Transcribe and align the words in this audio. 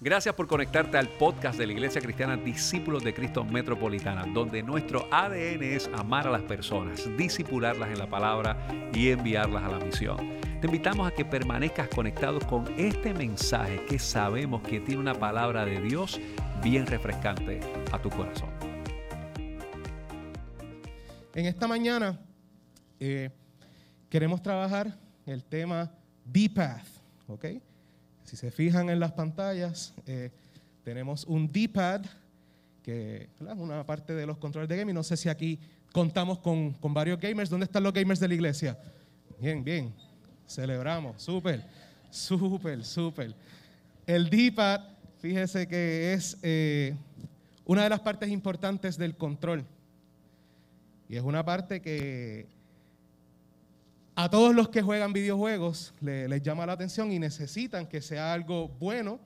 Gracias 0.00 0.34
por 0.34 0.48
conectarte 0.48 0.98
al 0.98 1.08
podcast 1.08 1.56
de 1.56 1.66
la 1.66 1.72
Iglesia 1.72 2.00
Cristiana 2.00 2.36
Discípulos 2.36 3.04
de 3.04 3.14
Cristo 3.14 3.44
Metropolitana, 3.44 4.26
donde 4.26 4.62
nuestro 4.62 5.06
ADN 5.10 5.62
es 5.62 5.88
amar 5.94 6.26
a 6.26 6.30
las 6.30 6.42
personas, 6.42 7.08
disipularlas 7.16 7.90
en 7.90 7.98
la 7.98 8.10
palabra 8.10 8.56
y 8.92 9.10
enviarlas 9.10 9.62
a 9.62 9.68
la 9.68 9.78
misión. 9.78 10.16
Te 10.60 10.66
invitamos 10.66 11.06
a 11.06 11.12
que 11.12 11.24
permanezcas 11.24 11.88
conectado 11.88 12.40
con 12.40 12.66
este 12.76 13.14
mensaje 13.14 13.84
que 13.86 14.00
sabemos 14.00 14.62
que 14.62 14.80
tiene 14.80 15.00
una 15.00 15.14
palabra 15.14 15.64
de 15.64 15.80
Dios 15.80 16.20
bien 16.62 16.86
refrescante 16.86 17.60
a 17.92 18.02
tu 18.02 18.10
corazón. 18.10 18.50
En 21.34 21.46
esta 21.46 21.68
mañana 21.68 22.20
eh, 22.98 23.30
queremos 24.10 24.42
trabajar 24.42 24.98
el 25.24 25.44
tema 25.44 25.92
D-Path, 26.24 26.86
¿ok? 27.28 27.44
Si 28.24 28.36
se 28.36 28.50
fijan 28.50 28.88
en 28.90 28.98
las 28.98 29.12
pantallas, 29.12 29.94
eh, 30.06 30.30
tenemos 30.82 31.24
un 31.24 31.50
D-pad, 31.50 32.04
que 32.82 33.28
es 33.38 33.56
una 33.56 33.84
parte 33.84 34.14
de 34.14 34.26
los 34.26 34.38
controles 34.38 34.68
de 34.68 34.76
gaming. 34.76 34.94
No 34.94 35.02
sé 35.02 35.16
si 35.16 35.28
aquí 35.28 35.58
contamos 35.92 36.38
con, 36.38 36.76
varios 36.80 37.20
gamers. 37.20 37.50
¿Dónde 37.50 37.64
están 37.64 37.82
los 37.82 37.92
gamers 37.92 38.20
de 38.20 38.28
la 38.28 38.34
iglesia? 38.34 38.78
Bien, 39.40 39.62
bien. 39.62 39.94
Celebramos. 40.46 41.22
Súper, 41.22 41.64
súper, 42.10 42.84
súper. 42.84 43.34
El 44.06 44.28
D-pad, 44.28 44.80
fíjese 45.20 45.66
que 45.66 46.12
es 46.14 46.36
eh, 46.42 46.94
una 47.64 47.84
de 47.84 47.90
las 47.90 48.00
partes 48.00 48.30
importantes 48.30 48.96
del 48.96 49.16
control. 49.16 49.64
Y 51.08 51.16
es 51.16 51.22
una 51.22 51.44
parte 51.44 51.80
que 51.80 52.46
a 54.16 54.30
todos 54.30 54.54
los 54.54 54.68
que 54.68 54.82
juegan 54.82 55.12
videojuegos 55.12 55.92
les, 56.00 56.42
llama 56.42 56.66
la 56.66 56.74
atención 56.74 57.10
y 57.10 57.18
necesitan 57.18 57.86
que 57.86 58.00
sea 58.00 58.32
algo 58.32 58.68
bueno. 58.68 59.18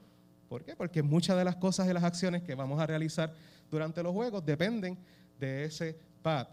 ¿Por 0.49 0.65
qué? 0.65 0.75
Porque 0.75 1.03
muchas 1.03 1.37
de 1.37 1.45
las 1.45 1.57
cosas 1.57 1.89
y 1.89 1.93
las 1.93 2.05
acciones 2.05 2.43
que 2.43 2.55
vamos 2.55 2.81
a 2.81 2.87
realizar 2.87 3.33
durante 3.71 4.03
los 4.03 4.13
juegos 4.13 4.45
dependen 4.47 4.97
de 5.39 5.65
ese 5.65 5.99
pad. 6.23 6.49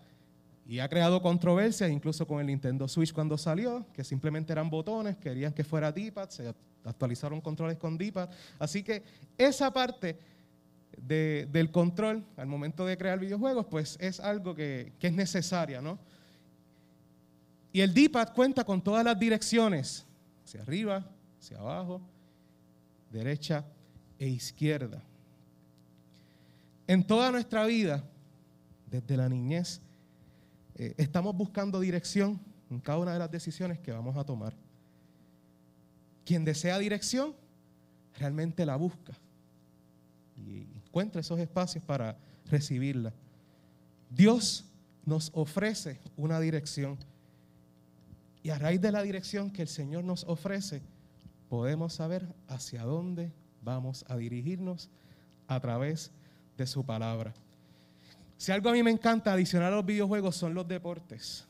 Y 0.67 0.79
ha 0.79 0.89
creado 0.89 1.21
controversias, 1.21 1.89
incluso 1.89 2.27
con 2.27 2.41
el 2.41 2.47
Nintendo 2.47 2.87
Switch 2.87 3.13
cuando 3.13 3.37
salió, 3.37 3.85
que 3.93 4.03
simplemente 4.03 4.51
eran 4.51 4.69
botones, 4.69 5.15
querían 5.15 5.53
que 5.53 5.63
fuera 5.63 5.91
D-pad, 5.91 6.29
se 6.29 6.53
actualizaron 6.83 7.39
controles 7.39 7.77
con 7.77 7.97
D-pad. 7.97 8.29
Así 8.59 8.83
que 8.83 9.03
esa 9.37 9.71
parte 9.71 10.17
del 10.97 11.71
control 11.71 12.25
al 12.35 12.47
momento 12.47 12.85
de 12.85 12.97
crear 12.97 13.19
videojuegos, 13.19 13.67
pues 13.67 13.95
es 14.01 14.19
algo 14.19 14.55
que, 14.55 14.93
que 14.99 15.07
es 15.07 15.13
necesaria, 15.13 15.81
¿no? 15.81 15.99
Y 17.75 17.81
el 17.81 17.93
D-pad 17.93 18.33
cuenta 18.33 18.63
con 18.63 18.81
todas 18.81 19.03
las 19.03 19.19
direcciones, 19.19 20.05
hacia 20.45 20.61
arriba, 20.61 21.05
hacia 21.37 21.57
abajo, 21.57 21.99
derecha 23.11 23.65
e 24.17 24.29
izquierda. 24.29 25.03
En 26.87 27.05
toda 27.05 27.31
nuestra 27.31 27.65
vida, 27.65 28.01
desde 28.89 29.17
la 29.17 29.27
niñez, 29.27 29.81
eh, 30.75 30.93
estamos 30.95 31.35
buscando 31.35 31.81
dirección 31.81 32.39
en 32.69 32.79
cada 32.79 32.97
una 32.97 33.11
de 33.11 33.19
las 33.19 33.29
decisiones 33.29 33.77
que 33.79 33.91
vamos 33.91 34.15
a 34.15 34.23
tomar. 34.23 34.53
Quien 36.23 36.45
desea 36.45 36.79
dirección, 36.79 37.35
realmente 38.17 38.65
la 38.65 38.77
busca 38.77 39.11
y 40.37 40.65
encuentra 40.77 41.19
esos 41.19 41.41
espacios 41.41 41.83
para 41.83 42.17
recibirla. 42.45 43.11
Dios 44.09 44.63
nos 45.05 45.29
ofrece 45.33 45.99
una 46.15 46.39
dirección 46.39 46.97
y 48.45 48.51
a 48.51 48.59
raíz 48.59 48.79
de 48.79 48.91
la 48.91 49.01
dirección 49.01 49.49
que 49.49 49.63
el 49.63 49.67
Señor 49.67 50.03
nos 50.03 50.23
ofrece, 50.25 50.83
podemos 51.49 51.93
saber 51.93 52.27
hacia 52.47 52.83
dónde 52.83 53.31
vamos 53.63 54.05
a 54.07 54.17
dirigirnos 54.17 54.87
a 55.47 55.59
través 55.59 56.11
de 56.55 56.67
su 56.67 56.85
palabra. 56.85 57.33
Si 58.37 58.51
algo 58.51 58.69
a 58.69 58.73
mí 58.73 58.83
me 58.83 58.91
encanta 58.91 59.33
adicionar 59.33 59.73
a 59.73 59.77
los 59.77 59.85
videojuegos 59.87 60.35
son 60.35 60.53
los 60.53 60.67
deportes. 60.67 61.47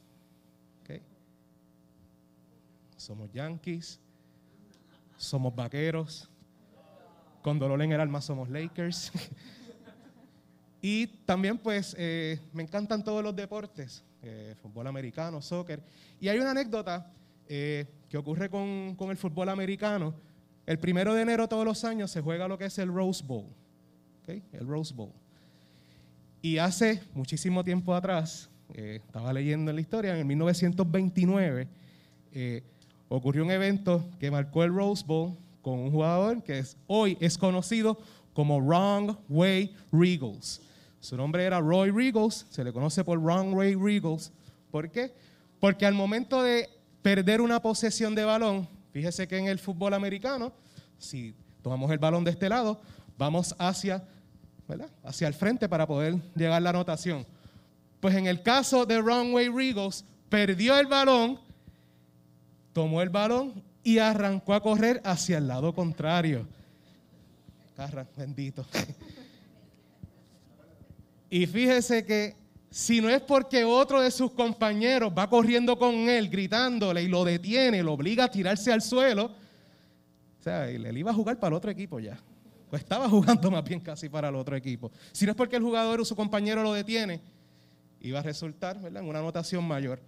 Somos 2.95 3.29
yankees, 3.33 3.99
somos 5.17 5.53
vaqueros, 5.53 6.29
con 7.41 7.59
dolor 7.59 7.81
en 7.81 7.91
el 7.91 7.99
alma 7.99 8.21
somos 8.21 8.49
Lakers. 8.49 9.11
y 10.87 11.07
también 11.25 11.57
pues 11.57 11.95
eh, 11.97 12.39
me 12.53 12.61
encantan 12.61 13.03
todos 13.03 13.23
los 13.23 13.35
deportes. 13.35 14.03
Eh, 14.21 14.53
fútbol 14.61 14.85
americano, 14.85 15.41
soccer. 15.41 15.81
Y 16.21 16.27
hay 16.27 16.37
una 16.37 16.51
anécdota 16.51 17.11
eh, 17.49 17.87
que 18.07 18.15
ocurre 18.19 18.51
con, 18.51 18.95
el 19.09 19.17
fútbol 19.17 19.49
americano. 19.49 20.13
El 20.63 20.77
primero 20.77 21.15
de 21.15 21.23
enero 21.23 21.49
todos 21.49 21.65
los 21.65 21.83
años 21.85 22.11
se 22.11 22.21
juega 22.21 22.47
lo 22.47 22.55
que 22.59 22.65
es 22.65 22.77
el 22.77 22.93
Rose 22.93 23.23
Bowl. 23.25 23.47
El 24.27 24.67
Rose 24.67 24.93
Bowl. 24.93 25.09
Y 26.43 26.59
hace 26.59 27.01
muchísimo 27.15 27.63
tiempo 27.63 27.95
atrás, 27.95 28.47
estaba 28.75 29.33
leyendo 29.33 29.71
en 29.71 29.77
la 29.77 29.81
historia, 29.81 30.15
en 30.15 30.27
1929, 30.27 31.67
ocurrió 33.09 33.43
un 33.43 33.49
evento 33.49 34.07
que 34.19 34.29
marcó 34.29 34.63
el 34.63 34.71
Rose 34.71 35.03
Bowl 35.03 35.35
con 35.63 35.79
un 35.79 35.89
jugador 35.89 36.43
que 36.43 36.59
es, 36.59 36.77
hoy 36.85 37.17
es 37.19 37.39
conocido 37.39 37.97
como 38.33 38.61
Wrong 38.61 39.17
Way 39.29 39.75
Regals. 39.91 40.61
Su 41.05 41.15
nombre 41.15 41.43
era 41.43 41.59
Roy 41.59 41.91
Regals, 41.91 42.47
se 42.49 42.63
le 42.63 42.73
conoce 42.73 43.03
por 43.03 43.23
Ray 43.23 43.75
Regals. 43.75 44.31
¿Por 44.71 44.89
qué? 44.89 45.13
Porque 45.59 45.85
al 45.85 45.93
momento 45.93 46.41
de 46.41 46.67
perder 47.03 47.41
una 47.41 47.61
posesión 47.61 48.15
de 48.15 48.25
balón, 48.25 48.67
fíjese 48.91 49.27
que 49.27 49.37
en 49.37 49.45
el 49.45 49.59
fútbol 49.59 49.93
americano, 49.93 50.51
si 50.97 51.35
tomamos 51.61 51.91
el 51.91 51.99
balón 51.99 52.23
de 52.23 52.31
este 52.31 52.49
lado, 52.49 52.81
vamos 53.19 53.53
hacia, 53.59 54.03
hacia 55.03 55.27
el 55.27 55.35
frente 55.35 55.69
para 55.69 55.85
poder 55.85 56.15
llegar 56.33 56.53
a 56.53 56.59
la 56.59 56.71
anotación. 56.71 57.23
Pues 57.99 58.15
en 58.15 58.25
el 58.25 58.41
caso 58.41 58.87
de 58.87 58.99
Way 58.99 59.49
Regals, 59.49 60.05
perdió 60.27 60.75
el 60.79 60.87
balón, 60.87 61.39
tomó 62.73 63.03
el 63.03 63.09
balón 63.09 63.63
y 63.83 63.99
arrancó 63.99 64.55
a 64.55 64.63
correr 64.63 65.03
hacia 65.05 65.37
el 65.37 65.47
lado 65.49 65.71
contrario. 65.75 66.47
Carra, 67.75 68.07
bendito. 68.17 68.65
Y 71.29 71.45
fíjese 71.45 72.05
que 72.05 72.35
si 72.69 73.01
no 73.01 73.09
es 73.09 73.21
porque 73.21 73.63
otro 73.63 74.01
de 74.01 74.11
sus 74.11 74.31
compañeros 74.31 75.13
va 75.17 75.29
corriendo 75.29 75.77
con 75.77 75.93
él, 76.09 76.29
gritándole 76.29 77.03
y 77.03 77.07
lo 77.07 77.23
detiene, 77.23 77.81
lo 77.81 77.93
obliga 77.93 78.25
a 78.25 78.31
tirarse 78.31 78.71
al 78.71 78.81
suelo, 78.81 79.25
o 79.25 80.43
sea, 80.43 80.69
él 80.69 80.97
iba 80.97 81.11
a 81.11 81.13
jugar 81.13 81.39
para 81.39 81.49
el 81.49 81.57
otro 81.57 81.71
equipo 81.71 81.99
ya. 81.99 82.19
O 82.71 82.75
estaba 82.75 83.09
jugando 83.09 83.49
más 83.49 83.63
bien 83.63 83.79
casi 83.79 84.09
para 84.09 84.29
el 84.29 84.35
otro 84.35 84.55
equipo. 84.55 84.91
Si 85.11 85.25
no 85.25 85.31
es 85.31 85.37
porque 85.37 85.55
el 85.55 85.63
jugador 85.63 86.01
o 86.01 86.05
su 86.05 86.15
compañero 86.15 86.63
lo 86.63 86.73
detiene, 86.73 87.21
iba 88.01 88.19
a 88.19 88.23
resultar 88.23 88.77
en 88.83 89.05
una 89.05 89.19
anotación 89.19 89.63
mayor. 89.63 89.99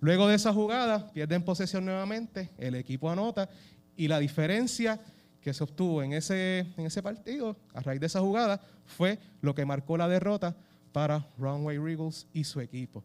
Luego 0.00 0.28
de 0.28 0.34
esa 0.34 0.52
jugada, 0.52 1.10
pierden 1.12 1.42
posesión 1.42 1.84
nuevamente, 1.84 2.50
el 2.58 2.74
equipo 2.74 3.10
anota 3.10 3.48
y 3.96 4.08
la 4.08 4.18
diferencia 4.18 4.98
que 5.42 5.54
se 5.54 5.64
obtuvo 5.64 6.02
en 6.02 6.12
ese, 6.12 6.66
en 6.76 6.86
ese 6.86 7.02
partido, 7.02 7.56
a 7.74 7.80
raíz 7.80 8.00
de 8.00 8.06
esa 8.06 8.20
jugada, 8.20 8.60
fue 8.84 9.18
lo 9.40 9.54
que 9.54 9.64
marcó 9.64 9.96
la 9.96 10.08
derrota 10.08 10.54
para 10.92 11.26
Runway 11.38 11.78
Regals 11.78 12.26
y 12.32 12.44
su 12.44 12.60
equipo. 12.60 13.02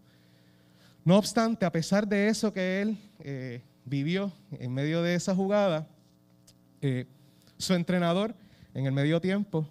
No 1.03 1.17
obstante, 1.17 1.65
a 1.65 1.71
pesar 1.71 2.07
de 2.07 2.27
eso 2.27 2.51
que 2.51 2.81
él 2.81 2.97
eh, 3.19 3.61
vivió 3.85 4.33
en 4.51 4.73
medio 4.73 5.01
de 5.03 5.15
esa 5.15 5.35
jugada, 5.35 5.87
eh, 6.81 7.05
su 7.57 7.73
entrenador 7.73 8.33
en 8.73 8.85
el 8.85 8.91
medio 8.91 9.21
tiempo 9.21 9.67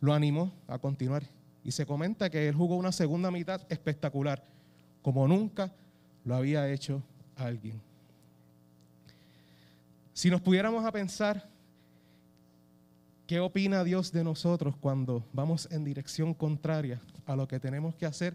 lo 0.00 0.14
animó 0.14 0.52
a 0.68 0.78
continuar. 0.78 1.24
Y 1.64 1.72
se 1.72 1.84
comenta 1.84 2.30
que 2.30 2.48
él 2.48 2.54
jugó 2.54 2.76
una 2.76 2.92
segunda 2.92 3.30
mitad 3.30 3.60
espectacular, 3.68 4.42
como 5.02 5.28
nunca 5.28 5.70
lo 6.24 6.36
había 6.36 6.70
hecho 6.70 7.02
alguien. 7.36 7.80
Si 10.14 10.30
nos 10.30 10.40
pudiéramos 10.40 10.84
a 10.84 10.92
pensar 10.92 11.49
¿Qué 13.30 13.38
opina 13.38 13.84
Dios 13.84 14.10
de 14.10 14.24
nosotros 14.24 14.74
cuando 14.80 15.24
vamos 15.32 15.68
en 15.70 15.84
dirección 15.84 16.34
contraria 16.34 17.00
a 17.26 17.36
lo 17.36 17.46
que 17.46 17.60
tenemos 17.60 17.94
que 17.94 18.04
hacer? 18.04 18.34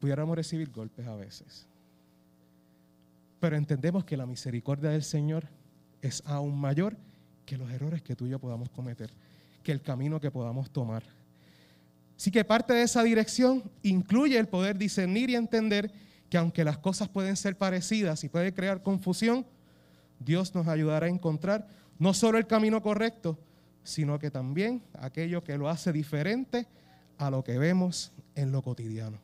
Pudiéramos 0.00 0.34
recibir 0.34 0.72
golpes 0.72 1.06
a 1.06 1.14
veces. 1.14 1.68
Pero 3.38 3.56
entendemos 3.56 4.04
que 4.04 4.16
la 4.16 4.26
misericordia 4.26 4.90
del 4.90 5.04
Señor 5.04 5.46
es 6.02 6.20
aún 6.26 6.60
mayor 6.60 6.96
que 7.46 7.56
los 7.56 7.70
errores 7.70 8.02
que 8.02 8.16
tú 8.16 8.26
y 8.26 8.30
yo 8.30 8.40
podamos 8.40 8.68
cometer, 8.70 9.12
que 9.62 9.70
el 9.70 9.82
camino 9.82 10.20
que 10.20 10.32
podamos 10.32 10.68
tomar. 10.68 11.04
Así 12.16 12.32
que 12.32 12.44
parte 12.44 12.72
de 12.72 12.82
esa 12.82 13.04
dirección 13.04 13.62
incluye 13.84 14.36
el 14.36 14.48
poder 14.48 14.76
discernir 14.76 15.30
y 15.30 15.36
entender 15.36 15.92
que 16.28 16.38
aunque 16.38 16.64
las 16.64 16.78
cosas 16.78 17.08
pueden 17.08 17.36
ser 17.36 17.56
parecidas 17.56 18.24
y 18.24 18.28
puede 18.28 18.52
crear 18.52 18.82
confusión, 18.82 19.46
Dios 20.18 20.52
nos 20.56 20.66
ayudará 20.66 21.06
a 21.06 21.08
encontrar 21.10 21.68
no 22.00 22.14
solo 22.14 22.38
el 22.38 22.46
camino 22.46 22.82
correcto, 22.82 23.38
sino 23.84 24.18
que 24.18 24.30
también 24.30 24.82
aquello 24.98 25.44
que 25.44 25.56
lo 25.56 25.68
hace 25.68 25.92
diferente 25.92 26.66
a 27.18 27.30
lo 27.30 27.44
que 27.44 27.58
vemos 27.58 28.10
en 28.34 28.50
lo 28.50 28.62
cotidiano. 28.62 29.18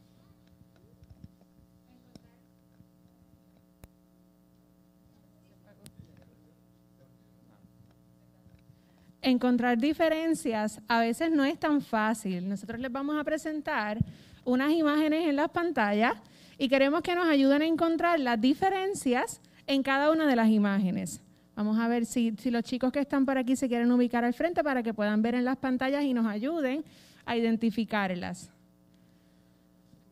encontrar 9.22 9.76
diferencias 9.78 10.80
a 10.86 11.00
veces 11.00 11.32
no 11.32 11.44
es 11.44 11.58
tan 11.58 11.80
fácil. 11.80 12.48
Nosotros 12.48 12.78
les 12.78 12.92
vamos 12.92 13.18
a 13.18 13.24
presentar 13.24 13.98
unas 14.44 14.70
imágenes 14.70 15.28
en 15.28 15.34
las 15.34 15.50
pantallas 15.50 16.12
y 16.58 16.68
queremos 16.68 17.02
que 17.02 17.16
nos 17.16 17.26
ayuden 17.26 17.62
a 17.62 17.66
encontrar 17.66 18.20
las 18.20 18.40
diferencias 18.40 19.40
en 19.66 19.82
cada 19.82 20.12
una 20.12 20.28
de 20.28 20.36
las 20.36 20.48
imágenes. 20.48 21.25
Vamos 21.56 21.78
a 21.78 21.88
ver 21.88 22.04
si, 22.04 22.32
los 22.50 22.62
chicos 22.64 22.92
que 22.92 23.00
están 23.00 23.24
por 23.24 23.38
aquí 23.38 23.56
se 23.56 23.66
quieren 23.66 23.90
ubicar 23.90 24.22
al 24.24 24.34
frente 24.34 24.62
para 24.62 24.82
que 24.82 24.92
puedan 24.92 25.22
ver 25.22 25.34
en 25.34 25.46
las 25.46 25.56
pantallas 25.56 26.04
y 26.04 26.12
nos 26.12 26.26
ayuden 26.26 26.84
a 27.24 27.34
identificarlas. 27.34 28.50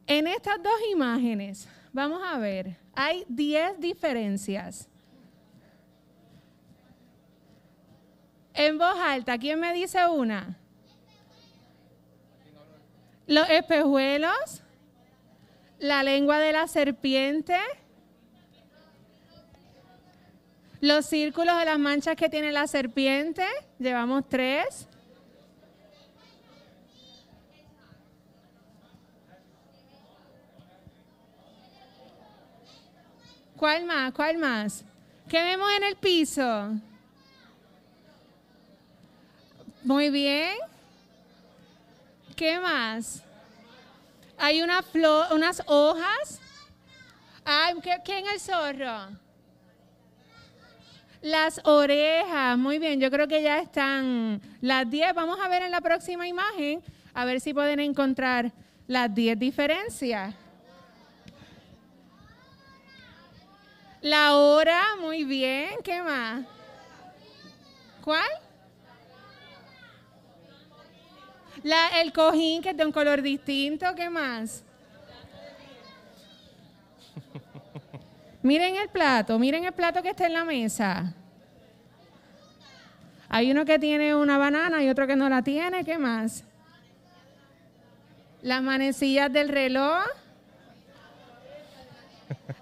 En 0.07 0.27
estas 0.27 0.63
dos 0.63 0.73
imágenes, 0.91 1.69
vamos 1.93 2.23
a 2.25 2.39
ver, 2.39 2.79
hay 2.95 3.25
10 3.29 3.79
diferencias. 3.79 4.89
En 8.55 8.79
voz 8.79 8.97
alta, 8.99 9.37
¿quién 9.37 9.61
me 9.61 9.75
dice 9.75 9.99
una? 10.09 10.57
Los 13.27 13.51
espejuelos, 13.51 14.63
la 15.79 16.03
lengua 16.03 16.39
de 16.39 16.53
la 16.53 16.67
serpiente, 16.69 17.59
los 20.85 21.07
círculos 21.07 21.59
de 21.59 21.65
las 21.65 21.79
manchas 21.79 22.15
que 22.15 22.29
tiene 22.29 22.53
la 22.53 22.67
serpiente, 22.67 23.47
llevamos 23.79 24.29
tres. 24.29 24.87
¿Cuál 33.57 33.87
más? 33.87 34.13
¿Cuál 34.13 34.37
más? 34.37 34.85
¿Qué 35.27 35.43
vemos 35.43 35.67
en 35.75 35.85
el 35.85 35.97
piso? 35.97 36.73
Muy 39.85 40.11
bien. 40.11 40.55
¿Qué 42.37 42.59
más? 42.61 43.23
Hay 44.37 44.61
una 44.61 44.83
flor, 44.83 45.33
unas 45.33 45.63
hojas. 45.65 46.41
Ay, 47.43 47.73
¿Quién 48.05 48.27
es 48.27 48.35
el 48.35 48.41
zorro? 48.55 49.24
Las 51.25 51.59
orejas. 51.65 52.59
Muy 52.59 52.79
bien, 52.79 53.01
yo 53.01 53.11
creo 53.11 53.27
que 53.27 53.43
ya 53.43 53.59
están 53.59 54.43
las 54.61 54.91
10. 54.91 55.15
Vamos 55.15 55.39
a 55.41 55.49
ver 55.49 55.63
en 55.63 55.71
la 55.71 55.81
próxima 55.81 56.29
imagen, 56.29 56.83
a 57.15 57.25
ver 57.25 57.41
si 57.41 57.55
pueden 57.55 57.81
encontrar 57.81 58.53
las 58.87 59.15
10 59.15 59.39
diferencias. 59.39 60.35
La 64.03 64.37
hora, 64.37 64.83
muy 65.01 65.25
bien. 65.25 65.71
¿Qué 65.83 66.03
más? 66.03 66.45
¿Cuál? 68.03 68.29
La, 71.63 72.03
el 72.03 72.13
cojín 72.13 72.61
que 72.61 72.69
es 72.69 72.77
de 72.77 72.85
un 72.85 72.93
color 72.93 73.23
distinto. 73.23 73.87
¿Qué 73.97 74.11
más? 74.11 74.63
Miren 78.45 78.77
el 78.77 78.91
plato, 78.91 79.39
miren 79.39 79.65
el 79.65 79.73
plato 79.73 80.03
que 80.03 80.11
está 80.11 80.27
en 80.27 80.35
la 80.35 80.45
mesa. 80.45 81.15
Hay 83.31 83.51
uno 83.51 83.65
que 83.65 83.79
tiene 83.79 84.15
una 84.15 84.37
banana 84.37 84.85
y 84.85 84.91
otro 84.91 85.07
que 85.07 85.17
no 85.17 85.31
la 85.31 85.41
tiene. 85.41 85.83
¿Qué 85.83 85.97
más? 85.97 86.45
Las 88.43 88.61
manecillas 88.61 89.33
del 89.33 89.49
reloj. 89.49 90.05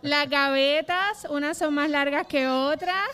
Las 0.03 0.31
gavetas, 0.31 1.27
unas 1.29 1.59
son 1.59 1.75
más 1.75 1.91
largas 1.91 2.29
que 2.29 2.47
otras. 2.47 3.11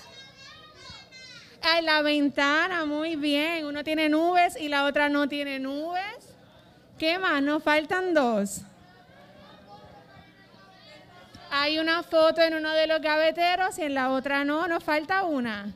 Ay, 1.63 1.83
la 1.83 2.03
ventana, 2.03 2.85
muy 2.85 3.17
bien. 3.17 3.65
Uno 3.65 3.83
tiene 3.83 4.11
nubes 4.11 4.61
y 4.61 4.69
la 4.69 4.85
otra 4.85 5.09
no 5.09 5.27
tiene 5.27 5.59
nubes. 5.59 6.35
¿Qué 6.99 7.19
más? 7.19 7.43
Nos 7.43 7.63
faltan 7.63 8.13
dos. 8.13 8.61
Hay 11.51 11.79
una 11.79 12.03
foto 12.03 12.43
en 12.43 12.55
uno 12.55 12.71
de 12.73 12.87
los 12.87 13.01
gaveteros 13.01 13.79
y 13.79 13.83
en 13.83 13.95
la 13.95 14.11
otra 14.11 14.45
no, 14.45 14.69
nos 14.69 14.85
falta 14.85 15.25
una. 15.25 15.73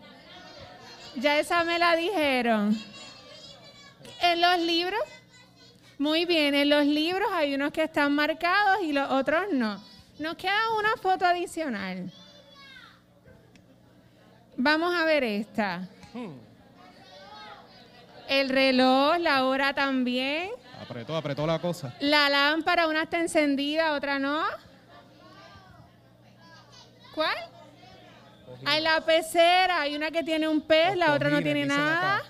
Ya 1.17 1.39
esa 1.39 1.65
me 1.65 1.79
la 1.79 1.97
dijeron. 1.97 2.77
En 4.21 4.41
los 4.41 4.59
libros, 4.59 5.01
muy 5.99 6.25
bien, 6.25 6.55
en 6.55 6.69
los 6.69 6.85
libros 6.87 7.29
hay 7.33 7.55
unos 7.55 7.73
que 7.73 7.85
están 7.85 8.15
marcados 8.15 8.83
y 8.83 8.93
los 8.93 9.11
otros 9.11 9.47
no. 9.53 9.83
Nos 10.19 10.37
queda 10.37 10.77
una 10.79 10.97
foto 10.97 11.25
adicional. 11.25 12.13
Vamos 14.57 14.95
a 14.95 15.05
ver 15.05 15.25
esta. 15.25 15.89
El 18.29 18.49
reloj, 18.49 19.19
la 19.19 19.45
hora 19.45 19.75
también. 19.75 20.51
Apretó, 20.81 21.17
apretó 21.17 21.47
la 21.47 21.59
cosa. 21.59 21.95
La 22.01 22.29
lámpara, 22.29 22.87
una 22.87 23.03
está 23.03 23.21
encendida, 23.21 23.95
otra 23.95 24.19
no. 24.19 24.43
¿Cuál? 27.15 27.37
Hay 28.65 28.81
la 28.81 29.01
pecera, 29.01 29.81
hay 29.81 29.95
una 29.97 30.11
que 30.11 30.23
tiene 30.23 30.49
un 30.49 30.61
pez, 30.61 30.97
la 30.97 31.15
otra 31.15 31.31
no 31.31 31.43
tiene 31.43 31.67
nada. 31.67 32.23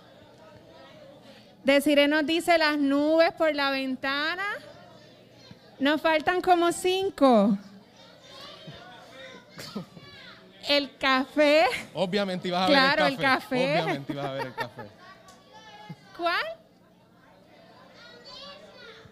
Desiree 1.65 2.09
nos 2.09 2.27
dice 2.27 2.59
las 2.59 2.77
nubes 2.79 3.33
por 3.33 3.55
la 3.55 3.71
ventana. 3.71 4.45
Nos 5.79 6.01
faltan 6.01 6.41
como 6.41 6.73
cinco. 6.73 7.57
El 10.69 10.97
café. 10.97 11.67
Obviamente 11.93 12.49
ibas 12.49 12.63
a 12.63 12.69
ver 12.69 12.77
el 12.77 12.83
café. 12.87 12.97
Claro, 12.97 13.07
el 13.07 13.17
café. 13.17 13.83
Obviamente 13.83 14.13
ibas 14.13 14.27
a 14.27 14.33
ver 14.33 14.47
el 14.47 14.55
café. 14.55 14.83
¿Cuál? 16.17 16.47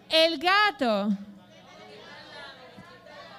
El 0.09 0.37
gato. 0.37 1.09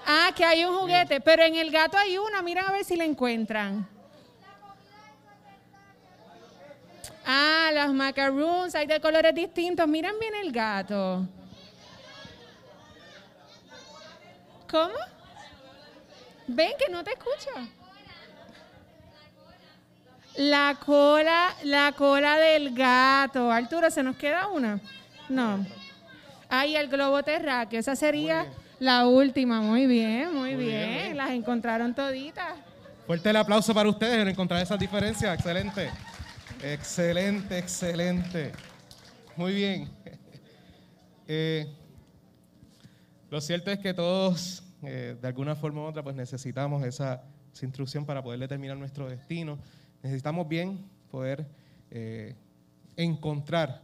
Ah, 0.06 0.30
que 0.34 0.44
hay 0.44 0.64
un 0.64 0.76
juguete, 0.76 1.20
pero 1.20 1.42
en 1.42 1.54
el 1.56 1.70
gato 1.70 1.96
hay 1.96 2.18
una, 2.18 2.42
miren 2.42 2.64
a 2.64 2.72
ver 2.72 2.84
si 2.84 2.96
la 2.96 3.04
encuentran. 3.04 3.88
Ah, 7.24 7.70
las 7.72 7.92
macaroons, 7.92 8.74
hay 8.74 8.86
de 8.86 9.00
colores 9.00 9.34
distintos. 9.34 9.86
Miren 9.86 10.18
bien 10.18 10.34
el 10.34 10.50
gato. 10.50 11.26
¿Cómo? 14.68 14.94
Ven 16.48 16.72
que 16.78 16.90
no 16.90 17.04
te 17.04 17.12
escucho. 17.12 17.50
La 20.36 20.78
cola, 20.84 21.54
la 21.62 21.92
cola 21.92 22.38
del 22.38 22.74
gato. 22.74 23.52
Arturo, 23.52 23.90
¿se 23.90 24.02
nos 24.02 24.16
queda 24.16 24.48
una? 24.48 24.80
No. 25.28 25.64
Ahí 26.48 26.74
el 26.74 26.88
globo 26.88 27.22
terráqueo. 27.22 27.78
Esa 27.78 27.94
sería 27.94 28.46
la 28.82 29.06
última. 29.06 29.60
Muy 29.60 29.86
bien, 29.86 30.34
muy, 30.34 30.56
bien. 30.56 31.16
Las 31.16 31.30
encontraron 31.30 31.94
toditas. 31.94 32.58
Fuerte 33.06 33.30
el 33.30 33.36
aplauso 33.36 33.72
para 33.72 33.88
ustedes 33.88 34.18
en 34.18 34.26
encontrar 34.26 34.60
esas 34.60 34.78
diferencias. 34.78 35.32
Excelente. 35.36 35.88
Excelente, 36.64 37.58
excelente. 37.58 38.52
Muy 39.36 39.54
bien. 39.54 39.88
Eh, 41.34 41.66
lo 43.30 43.40
cierto 43.40 43.70
es 43.70 43.78
que 43.78 43.94
todos, 43.94 44.64
eh, 44.82 45.16
de 45.18 45.28
alguna 45.28 45.54
forma 45.54 45.80
u 45.80 45.84
otra, 45.84 46.02
pues 46.02 46.14
necesitamos 46.14 46.84
esa, 46.84 47.22
esa 47.54 47.64
instrucción 47.64 48.04
para 48.04 48.22
poder 48.22 48.40
determinar 48.40 48.76
nuestro 48.76 49.08
destino. 49.08 49.58
Necesitamos 50.02 50.46
bien 50.48 50.84
poder 51.10 51.46
eh, 51.90 52.34
encontrar 52.96 53.82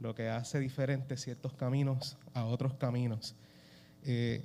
lo 0.00 0.14
que 0.14 0.28
hace 0.28 0.58
diferente 0.58 1.16
ciertos 1.16 1.54
caminos 1.54 2.18
a 2.34 2.44
otros 2.44 2.74
caminos. 2.74 3.36
Eh, 4.06 4.40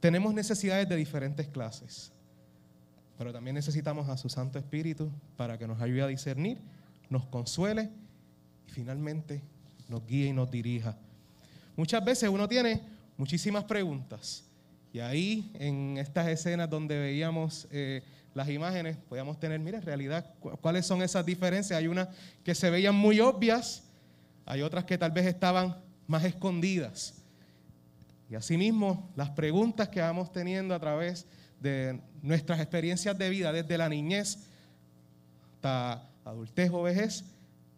tenemos 0.00 0.34
necesidades 0.34 0.88
de 0.88 0.96
diferentes 0.96 1.46
clases, 1.46 2.12
pero 3.16 3.32
también 3.32 3.54
necesitamos 3.54 4.08
a 4.08 4.16
su 4.16 4.28
Santo 4.28 4.58
Espíritu 4.58 5.10
para 5.36 5.56
que 5.56 5.66
nos 5.66 5.80
ayude 5.80 6.02
a 6.02 6.08
discernir, 6.08 6.58
nos 7.08 7.24
consuele 7.26 7.88
y 8.66 8.70
finalmente 8.70 9.40
nos 9.88 10.04
guíe 10.06 10.26
y 10.26 10.32
nos 10.32 10.50
dirija. 10.50 10.98
Muchas 11.76 12.04
veces 12.04 12.28
uno 12.28 12.48
tiene 12.48 12.82
muchísimas 13.16 13.64
preguntas 13.64 14.44
y 14.92 14.98
ahí 14.98 15.52
en 15.54 15.96
estas 15.98 16.28
escenas 16.28 16.68
donde 16.68 16.98
veíamos... 16.98 17.68
Eh, 17.70 18.02
las 18.36 18.50
imágenes, 18.50 18.98
podíamos 19.08 19.40
tener, 19.40 19.58
mira, 19.60 19.78
en 19.78 19.84
realidad, 19.86 20.34
cuáles 20.60 20.84
son 20.84 21.00
esas 21.00 21.24
diferencias. 21.24 21.78
Hay 21.78 21.86
unas 21.86 22.08
que 22.44 22.54
se 22.54 22.68
veían 22.68 22.94
muy 22.94 23.18
obvias, 23.18 23.84
hay 24.44 24.60
otras 24.60 24.84
que 24.84 24.98
tal 24.98 25.10
vez 25.10 25.24
estaban 25.24 25.78
más 26.06 26.22
escondidas. 26.22 27.14
Y 28.30 28.34
asimismo, 28.34 29.10
las 29.16 29.30
preguntas 29.30 29.88
que 29.88 30.00
vamos 30.00 30.32
teniendo 30.32 30.74
a 30.74 30.80
través 30.80 31.26
de 31.60 32.00
nuestras 32.22 32.60
experiencias 32.60 33.16
de 33.16 33.30
vida, 33.30 33.52
desde 33.52 33.78
la 33.78 33.88
niñez 33.88 34.38
hasta 35.54 36.10
adultez 36.24 36.70
o 36.72 36.82
vejez, 36.82 37.24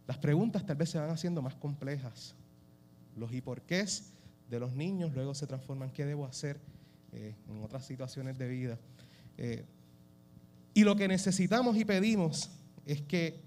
las 0.06 0.18
preguntas 0.18 0.64
tal 0.64 0.76
vez 0.76 0.90
se 0.90 0.98
van 0.98 1.10
haciendo 1.10 1.42
más 1.42 1.54
complejas. 1.54 2.34
Los 3.16 3.32
y 3.32 3.40
por 3.40 3.62
qué 3.62 3.84
de 4.48 4.58
los 4.58 4.72
niños 4.72 5.12
luego 5.14 5.34
se 5.34 5.46
transforman 5.46 5.90
qué 5.90 6.06
debo 6.06 6.24
hacer 6.24 6.58
eh, 7.12 7.34
en 7.48 7.62
otras 7.62 7.84
situaciones 7.84 8.38
de 8.38 8.48
vida. 8.48 8.78
Eh, 9.36 9.64
y 10.72 10.84
lo 10.84 10.96
que 10.96 11.08
necesitamos 11.08 11.76
y 11.76 11.84
pedimos 11.84 12.50
es 12.86 13.02
que 13.02 13.40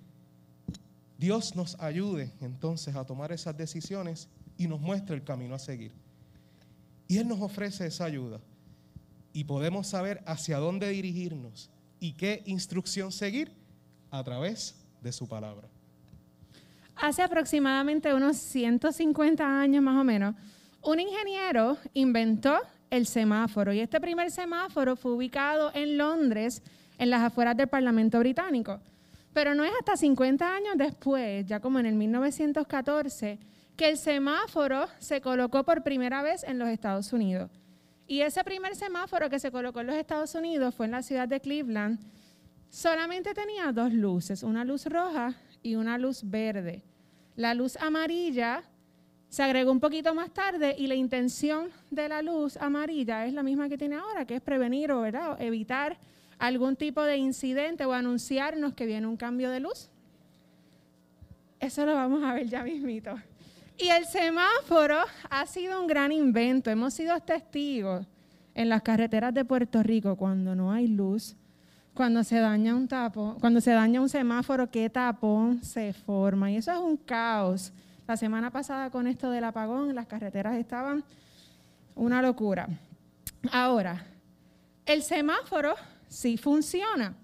Dios 1.18 1.56
nos 1.56 1.80
ayude 1.80 2.32
entonces 2.42 2.96
a 2.96 3.06
tomar 3.06 3.32
esas 3.32 3.58
decisiones 3.58 4.28
y 4.58 4.68
nos 4.68 4.80
muestre 4.80 5.16
el 5.16 5.24
camino 5.24 5.56
a 5.56 5.60
seguir. 5.60 5.92
Y 7.12 7.18
Él 7.18 7.28
nos 7.28 7.42
ofrece 7.42 7.86
esa 7.88 8.06
ayuda 8.06 8.40
y 9.34 9.44
podemos 9.44 9.88
saber 9.88 10.24
hacia 10.26 10.60
dónde 10.60 10.88
dirigirnos 10.88 11.70
y 12.00 12.14
qué 12.14 12.42
instrucción 12.46 13.12
seguir 13.12 13.52
a 14.12 14.24
través 14.24 14.82
de 15.02 15.12
su 15.12 15.28
palabra. 15.28 15.68
Hace 16.96 17.22
aproximadamente 17.22 18.14
unos 18.14 18.38
150 18.38 19.44
años 19.46 19.84
más 19.84 20.00
o 20.00 20.06
menos, 20.06 20.36
un 20.84 21.02
ingeniero 21.02 21.78
inventó 21.94 22.58
el 22.90 23.06
semáforo 23.06 23.74
y 23.74 23.82
este 23.82 24.00
primer 24.00 24.32
semáforo 24.32 24.96
fue 24.96 25.12
ubicado 25.12 25.70
en 25.74 25.98
Londres, 25.98 26.64
en 26.98 27.10
las 27.10 27.24
afueras 27.24 27.58
del 27.58 27.68
Parlamento 27.68 28.20
británico. 28.20 28.80
Pero 29.34 29.54
no 29.54 29.66
es 29.66 29.74
hasta 29.78 29.98
50 29.98 30.56
años 30.56 30.78
después, 30.78 31.46
ya 31.46 31.60
como 31.60 31.78
en 31.78 31.88
el 31.88 31.96
1914, 31.96 33.38
que 33.76 33.90
el 33.90 33.98
semáforo 33.98 34.88
se 35.00 35.22
colocó 35.22 35.64
por 35.64 35.84
primera 35.84 36.22
vez 36.22 36.44
en 36.44 36.60
los 36.60 36.70
Estados 36.70 37.14
Unidos. 37.14 37.50
Y 38.08 38.22
ese 38.22 38.44
primer 38.44 38.76
semáforo 38.76 39.30
que 39.30 39.40
se 39.40 39.52
colocó 39.52 39.80
en 39.80 39.88
los 39.88 39.96
Estados 39.96 40.36
Unidos 40.36 40.76
fue 40.76 40.86
en 40.86 40.92
la 40.92 41.02
ciudad 41.02 41.28
de 41.28 41.40
Cleveland. 41.40 42.00
Solamente 42.70 43.34
tenía 43.34 43.72
dos 43.72 43.94
luces, 43.94 44.44
una 44.44 44.66
luz 44.66 44.86
roja 44.86 45.36
y 45.64 45.76
una 45.76 45.98
luz 45.98 46.22
verde. 46.24 46.84
La 47.36 47.54
luz 47.54 47.78
amarilla 47.78 48.64
se 49.30 49.44
agregó 49.44 49.72
un 49.72 49.80
poquito 49.80 50.14
más 50.14 50.32
tarde 50.32 50.76
y 50.78 50.88
la 50.88 50.96
intención 50.96 51.70
de 51.90 52.10
la 52.10 52.22
luz 52.22 52.58
amarilla 52.58 53.26
es 53.26 53.34
la 53.34 53.44
misma 53.44 53.70
que 53.70 53.78
tiene 53.78 53.96
ahora, 53.96 54.26
que 54.26 54.36
es 54.36 54.42
prevenir 54.42 54.92
o 54.92 55.06
evitar 55.40 55.98
algún 56.38 56.76
tipo 56.76 57.02
de 57.04 57.16
incidente 57.16 57.86
o 57.86 57.94
anunciarnos 57.94 58.74
que 58.74 58.86
viene 58.86 59.08
un 59.08 59.16
cambio 59.16 59.50
de 59.50 59.62
luz. 59.62 59.90
Eso 61.62 61.86
lo 61.86 61.94
vamos 61.94 62.24
a 62.24 62.34
ver 62.34 62.48
ya 62.48 62.64
mismito. 62.64 63.16
Y 63.82 63.90
el 63.90 64.06
semáforo 64.06 64.98
ha 65.28 65.46
sido 65.48 65.82
un 65.82 65.88
gran 65.88 66.12
invento. 66.12 66.70
Hemos 66.70 66.94
sido 66.94 67.20
testigos 67.20 68.06
en 68.54 68.70
las 68.70 68.84
carreteras 68.84 69.34
de 69.34 69.44
Puerto 69.44 69.82
Rico 69.82 70.16
cuando 70.16 70.54
no 70.54 70.72
hay 70.72 70.88
luz, 70.88 71.36
cuando 71.96 72.24
se 72.24 72.40
daña 72.40 72.76
un 72.76 72.88
tapón, 72.88 73.40
cuando 73.40 73.60
se 73.60 73.72
daña 73.72 74.00
un 74.00 74.10
semáforo, 74.10 74.70
qué 74.70 74.88
tapón 74.88 75.64
se 75.64 75.94
forma. 75.94 76.52
Y 76.52 76.58
eso 76.58 76.72
es 76.72 76.78
un 76.78 76.96
caos. 76.96 77.74
La 78.08 78.16
semana 78.18 78.52
pasada 78.52 78.92
con 78.92 79.08
esto 79.08 79.32
del 79.32 79.46
apagón, 79.46 79.96
las 79.96 80.06
carreteras 80.06 80.58
estaban 80.58 81.04
una 81.96 82.22
locura. 82.22 82.68
Ahora, 83.52 84.06
el 84.86 85.02
semáforo 85.02 85.74
sí 86.08 86.38
funciona. 86.38 87.16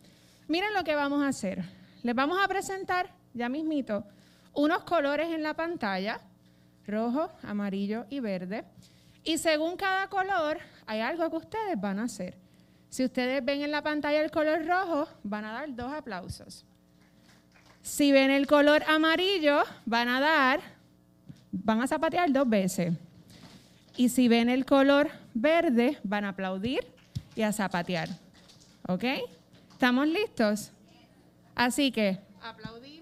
Miren 0.47 0.73
lo 0.73 0.83
que 0.83 0.95
vamos 0.95 1.21
a 1.21 1.27
hacer. 1.27 1.63
Les 2.01 2.15
vamos 2.15 2.39
a 2.43 2.47
presentar, 2.47 3.13
ya 3.35 3.47
mismito, 3.47 4.05
unos 4.55 4.83
colores 4.85 5.31
en 5.31 5.43
la 5.43 5.53
pantalla 5.53 6.19
rojo, 6.87 7.31
amarillo 7.43 8.05
y 8.09 8.19
verde. 8.19 8.63
Y 9.23 9.37
según 9.37 9.75
cada 9.75 10.07
color, 10.07 10.57
hay 10.85 11.01
algo 11.01 11.29
que 11.29 11.37
ustedes 11.37 11.79
van 11.79 11.99
a 11.99 12.03
hacer. 12.03 12.37
Si 12.89 13.03
ustedes 13.03 13.43
ven 13.43 13.61
en 13.61 13.71
la 13.71 13.83
pantalla 13.83 14.21
el 14.21 14.31
color 14.31 14.65
rojo, 14.65 15.07
van 15.23 15.45
a 15.45 15.51
dar 15.51 15.75
dos 15.75 15.91
aplausos. 15.91 16.65
Si 17.81 18.11
ven 18.11 18.31
el 18.31 18.47
color 18.47 18.83
amarillo, 18.87 19.63
van 19.85 20.07
a 20.07 20.19
dar, 20.19 20.61
van 21.51 21.81
a 21.81 21.87
zapatear 21.87 22.31
dos 22.31 22.47
veces. 22.47 22.93
Y 23.97 24.09
si 24.09 24.27
ven 24.27 24.49
el 24.49 24.65
color 24.65 25.09
verde, 25.33 25.97
van 26.03 26.25
a 26.25 26.29
aplaudir 26.29 26.85
y 27.35 27.41
a 27.41 27.51
zapatear. 27.51 28.09
¿Ok? 28.87 29.03
¿Estamos 29.71 30.07
listos? 30.07 30.71
Así 31.55 31.91
que 31.91 32.19
aplaudimos 32.41 32.96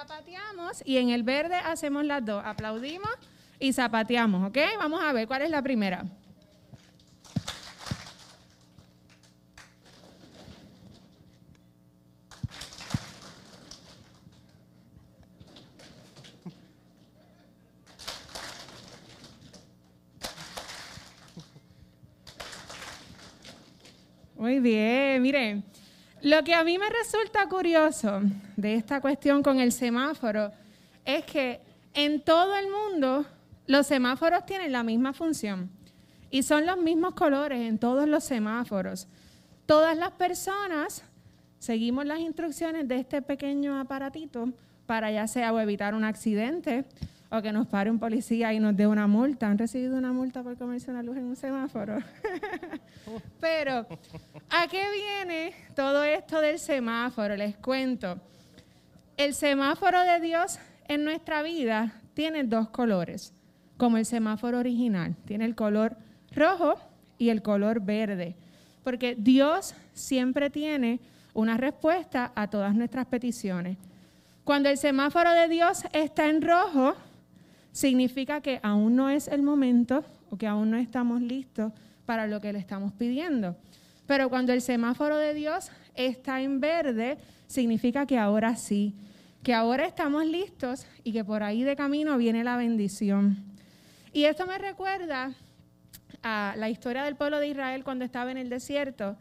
zapateamos 0.00 0.82
y 0.86 0.96
en 0.96 1.10
el 1.10 1.22
verde 1.22 1.56
hacemos 1.56 2.04
las 2.06 2.24
dos. 2.24 2.42
Aplaudimos 2.44 3.10
y 3.58 3.72
zapateamos, 3.74 4.48
¿ok? 4.48 4.56
Vamos 4.78 5.02
a 5.02 5.12
ver 5.12 5.28
cuál 5.28 5.42
es 5.42 5.50
la 5.50 5.62
primera. 5.62 6.04
Muy 24.36 24.60
bien, 24.60 25.20
miren. 25.20 25.69
Lo 26.22 26.44
que 26.44 26.54
a 26.54 26.64
mí 26.64 26.76
me 26.76 26.90
resulta 26.90 27.48
curioso 27.48 28.20
de 28.56 28.74
esta 28.74 29.00
cuestión 29.00 29.42
con 29.42 29.58
el 29.58 29.72
semáforo 29.72 30.52
es 31.04 31.24
que 31.24 31.60
en 31.94 32.22
todo 32.22 32.56
el 32.56 32.66
mundo 32.68 33.24
los 33.66 33.86
semáforos 33.86 34.44
tienen 34.44 34.72
la 34.72 34.82
misma 34.82 35.14
función 35.14 35.70
y 36.30 36.42
son 36.42 36.66
los 36.66 36.76
mismos 36.76 37.14
colores 37.14 37.66
en 37.66 37.78
todos 37.78 38.06
los 38.06 38.22
semáforos. 38.22 39.08
Todas 39.64 39.96
las 39.96 40.10
personas 40.10 41.02
seguimos 41.58 42.04
las 42.04 42.20
instrucciones 42.20 42.86
de 42.86 42.96
este 42.96 43.22
pequeño 43.22 43.80
aparatito 43.80 44.50
para 44.84 45.10
ya 45.10 45.26
sea 45.26 45.54
o 45.54 45.58
evitar 45.58 45.94
un 45.94 46.04
accidente 46.04 46.84
o 47.30 47.40
que 47.40 47.52
nos 47.52 47.66
pare 47.68 47.90
un 47.90 47.98
policía 47.98 48.52
y 48.52 48.58
nos 48.58 48.76
dé 48.76 48.86
una 48.86 49.06
multa. 49.06 49.48
¿Han 49.48 49.58
recibido 49.58 49.96
una 49.96 50.12
multa 50.12 50.42
por 50.42 50.56
comerse 50.56 50.90
una 50.90 51.02
luz 51.02 51.16
en 51.16 51.24
un 51.24 51.36
semáforo? 51.36 51.98
Pero, 53.40 53.86
¿a 54.50 54.66
qué 54.68 54.82
viene 54.92 55.54
todo 55.76 56.02
esto 56.02 56.40
del 56.40 56.58
semáforo? 56.58 57.36
Les 57.36 57.56
cuento. 57.56 58.20
El 59.16 59.34
semáforo 59.34 60.00
de 60.00 60.18
Dios 60.20 60.58
en 60.88 61.04
nuestra 61.04 61.42
vida 61.42 61.92
tiene 62.14 62.42
dos 62.42 62.68
colores, 62.70 63.32
como 63.76 63.96
el 63.96 64.06
semáforo 64.06 64.58
original. 64.58 65.14
Tiene 65.24 65.44
el 65.44 65.54
color 65.54 65.96
rojo 66.32 66.74
y 67.16 67.28
el 67.28 67.42
color 67.42 67.80
verde, 67.80 68.34
porque 68.82 69.14
Dios 69.16 69.74
siempre 69.92 70.50
tiene 70.50 71.00
una 71.32 71.56
respuesta 71.56 72.32
a 72.34 72.50
todas 72.50 72.74
nuestras 72.74 73.06
peticiones. 73.06 73.76
Cuando 74.42 74.68
el 74.68 74.78
semáforo 74.78 75.30
de 75.30 75.46
Dios 75.48 75.84
está 75.92 76.28
en 76.28 76.42
rojo, 76.42 76.96
significa 77.72 78.40
que 78.40 78.60
aún 78.62 78.96
no 78.96 79.10
es 79.10 79.28
el 79.28 79.42
momento 79.42 80.04
o 80.30 80.36
que 80.36 80.46
aún 80.46 80.70
no 80.70 80.76
estamos 80.76 81.20
listos 81.20 81.72
para 82.06 82.26
lo 82.26 82.40
que 82.40 82.52
le 82.52 82.58
estamos 82.58 82.92
pidiendo. 82.92 83.56
Pero 84.06 84.28
cuando 84.28 84.52
el 84.52 84.60
semáforo 84.60 85.16
de 85.16 85.34
Dios 85.34 85.70
está 85.94 86.40
en 86.40 86.60
verde, 86.60 87.18
significa 87.46 88.06
que 88.06 88.18
ahora 88.18 88.56
sí, 88.56 88.94
que 89.42 89.54
ahora 89.54 89.86
estamos 89.86 90.26
listos 90.26 90.86
y 91.04 91.12
que 91.12 91.24
por 91.24 91.42
ahí 91.42 91.62
de 91.62 91.76
camino 91.76 92.18
viene 92.18 92.44
la 92.44 92.56
bendición. 92.56 93.44
Y 94.12 94.24
esto 94.24 94.46
me 94.46 94.58
recuerda 94.58 95.32
a 96.22 96.54
la 96.56 96.68
historia 96.68 97.04
del 97.04 97.16
pueblo 97.16 97.38
de 97.38 97.48
Israel 97.48 97.84
cuando 97.84 98.04
estaba 98.04 98.30
en 98.30 98.38
el 98.38 98.48
desierto. 98.48 99.16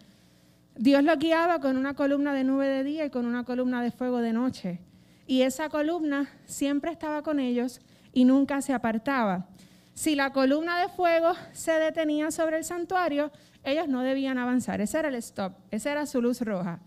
Dios 0.75 1.03
lo 1.03 1.15
guiaba 1.17 1.59
con 1.59 1.77
una 1.77 1.93
columna 1.93 2.33
de 2.33 2.43
nube 2.43 2.67
de 2.67 2.83
día 2.83 3.05
y 3.05 3.09
con 3.09 3.25
una 3.25 3.43
columna 3.43 3.83
de 3.83 3.91
fuego 3.91 4.19
de 4.19 4.33
noche. 4.33 4.79
Y 5.27 5.43
esa 5.43 5.69
columna 5.69 6.29
siempre 6.45 6.91
estaba 6.91 7.21
con 7.21 7.39
ellos 7.39 7.81
y 8.13 8.25
nunca 8.25 8.61
se 8.61 8.73
apartaba. 8.73 9.47
Si 9.93 10.15
la 10.15 10.31
columna 10.31 10.79
de 10.79 10.89
fuego 10.89 11.33
se 11.51 11.73
detenía 11.73 12.31
sobre 12.31 12.57
el 12.57 12.63
santuario, 12.63 13.31
ellos 13.63 13.87
no 13.87 14.01
debían 14.01 14.37
avanzar. 14.37 14.81
Ese 14.81 14.99
era 14.99 15.09
el 15.09 15.15
stop, 15.15 15.53
esa 15.71 15.91
era 15.91 16.05
su 16.05 16.21
luz 16.21 16.41
roja. 16.41 16.79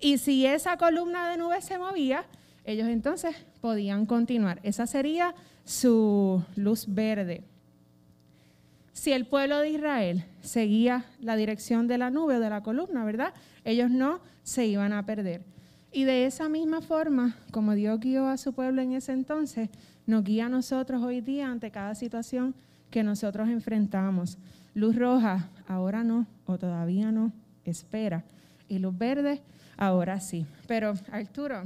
Y 0.00 0.18
si 0.18 0.46
esa 0.46 0.76
columna 0.76 1.28
de 1.30 1.36
nube 1.36 1.60
se 1.60 1.78
movía, 1.78 2.24
ellos 2.64 2.88
entonces 2.88 3.34
podían 3.60 4.06
continuar. 4.06 4.60
Esa 4.62 4.86
sería 4.86 5.34
su 5.64 6.42
luz 6.56 6.86
verde. 6.88 7.44
Si 8.92 9.12
el 9.12 9.26
pueblo 9.26 9.58
de 9.58 9.70
Israel 9.70 10.24
seguía 10.42 11.06
la 11.20 11.34
dirección 11.34 11.88
de 11.88 11.98
la 11.98 12.10
nube 12.10 12.36
o 12.36 12.40
de 12.40 12.50
la 12.50 12.62
columna, 12.62 13.04
¿verdad? 13.04 13.32
Ellos 13.64 13.90
no 13.90 14.20
se 14.42 14.66
iban 14.66 14.92
a 14.92 15.04
perder. 15.06 15.42
Y 15.92 16.04
de 16.04 16.26
esa 16.26 16.48
misma 16.48 16.80
forma, 16.80 17.36
como 17.50 17.74
Dios 17.74 18.00
guió 18.00 18.26
a 18.26 18.36
su 18.36 18.52
pueblo 18.52 18.80
en 18.80 18.92
ese 18.92 19.12
entonces, 19.12 19.68
nos 20.06 20.24
guía 20.24 20.46
a 20.46 20.48
nosotros 20.48 21.02
hoy 21.02 21.20
día 21.20 21.50
ante 21.50 21.70
cada 21.70 21.94
situación 21.94 22.54
que 22.90 23.02
nosotros 23.02 23.48
enfrentamos. 23.48 24.38
Luz 24.74 24.96
roja, 24.96 25.48
ahora 25.68 26.02
no, 26.02 26.26
o 26.46 26.58
todavía 26.58 27.12
no, 27.12 27.32
espera. 27.64 28.24
Y 28.68 28.78
luz 28.78 28.96
verde, 28.96 29.42
ahora 29.76 30.20
sí. 30.20 30.46
Pero 30.66 30.94
Arturo, 31.10 31.62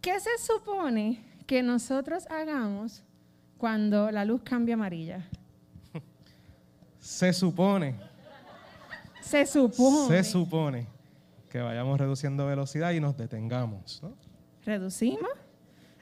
¿qué 0.00 0.18
se 0.20 0.38
supone 0.38 1.22
que 1.46 1.62
nosotros 1.62 2.26
hagamos 2.30 3.02
cuando 3.58 4.10
la 4.10 4.24
luz 4.24 4.42
cambia 4.42 4.74
amarilla? 4.74 5.26
Se 6.98 7.32
supone. 7.32 7.94
Se 9.20 9.46
supone. 9.46 10.08
Se 10.08 10.24
supone 10.24 10.86
que 11.48 11.60
vayamos 11.60 11.98
reduciendo 11.98 12.46
velocidad 12.46 12.90
y 12.92 13.00
nos 13.00 13.16
detengamos. 13.16 14.02
¿Reducimos? 14.64 15.30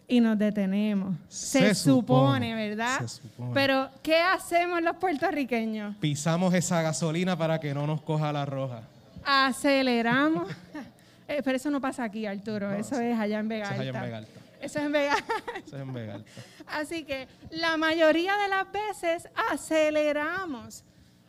Y 0.07 0.21
nos 0.21 0.39
detenemos. 0.39 1.17
Se, 1.29 1.75
supone, 1.75 2.55
¿verdad? 2.55 3.01
Se 3.01 3.09
supone. 3.09 3.53
Pero, 3.55 3.91
¿qué 4.03 4.21
hacemos 4.21 4.83
los 4.83 4.97
puertorriqueños? 4.97 5.97
Pisamos 5.97 6.53
esa 6.55 6.83
gasolina 6.83 7.37
para 7.37 7.59
que 7.59 7.75
no 7.75 7.87
nos 7.87 8.03
coja 8.03 8.33
la 8.33 8.45
roja. 8.45 8.83
Aceleramos. 9.25 10.51
Eh, 11.27 11.41
pero 11.43 11.57
eso 11.57 11.71
no 11.71 11.81
pasa 11.81 12.05
aquí, 12.05 12.27
Arturo. 12.27 12.71
eso 12.75 13.01
es 13.01 13.19
allá 13.19 13.39
en 13.39 13.49
Vega 13.49 13.71
Alta. 13.71 14.25
Eso 14.61 14.79
es 14.79 14.85
en 14.85 14.93
Vega. 14.93 15.17
Eso 15.67 15.77
es 15.77 15.83
en 15.83 15.93
Vega 15.95 16.15
Alta. 16.17 16.31
Así 16.67 17.05
que 17.05 17.29
la 17.49 17.79
mayoría 17.79 18.37
de 18.37 18.49
las 18.49 18.71
veces 18.71 19.27
aceleramos. 19.51 20.85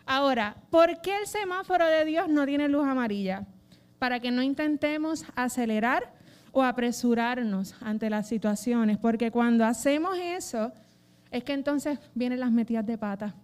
Ahora, 0.05 0.57
¿por 0.69 0.99
qué 0.99 1.17
el 1.19 1.27
semáforo 1.27 1.85
de 1.87 2.03
Dios 2.03 2.27
no 2.27 2.45
tiene 2.45 2.67
luz 2.67 2.85
amarilla? 2.85 3.47
Para 3.97 4.19
que 4.19 4.31
no 4.31 4.41
intentemos 4.41 5.23
acelerar 5.33 6.13
o 6.55 6.63
apresurarnos 6.63 7.75
ante 7.81 8.09
las 8.09 8.29
situaciones, 8.29 8.97
porque 8.97 9.29
cuando 9.29 9.65
hacemos 9.65 10.17
eso, 10.17 10.71
es 11.29 11.43
que 11.43 11.51
entonces 11.51 11.99
vienen 12.13 12.39
las 12.39 12.49
metidas 12.49 12.85
de 12.85 12.97
pata. 12.97 13.35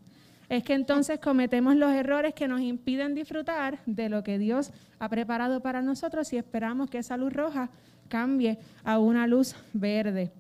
Es 0.47 0.63
que 0.63 0.73
entonces 0.73 1.19
cometemos 1.19 1.75
los 1.75 1.91
errores 1.91 2.33
que 2.33 2.47
nos 2.47 2.61
impiden 2.61 3.13
disfrutar 3.13 3.79
de 3.85 4.07
lo 4.07 4.23
que 4.23 4.39
Dios 4.39 4.71
ha 4.97 5.09
preparado 5.09 5.59
para 5.59 5.81
nosotros 5.81 6.31
y 6.31 6.37
esperamos 6.37 6.89
que 6.89 6.99
esa 6.99 7.17
luz 7.17 7.33
roja 7.33 7.69
cambie 8.07 8.57
a 8.85 8.97
una 8.97 9.27
luz 9.27 9.55
verde. 9.73 10.31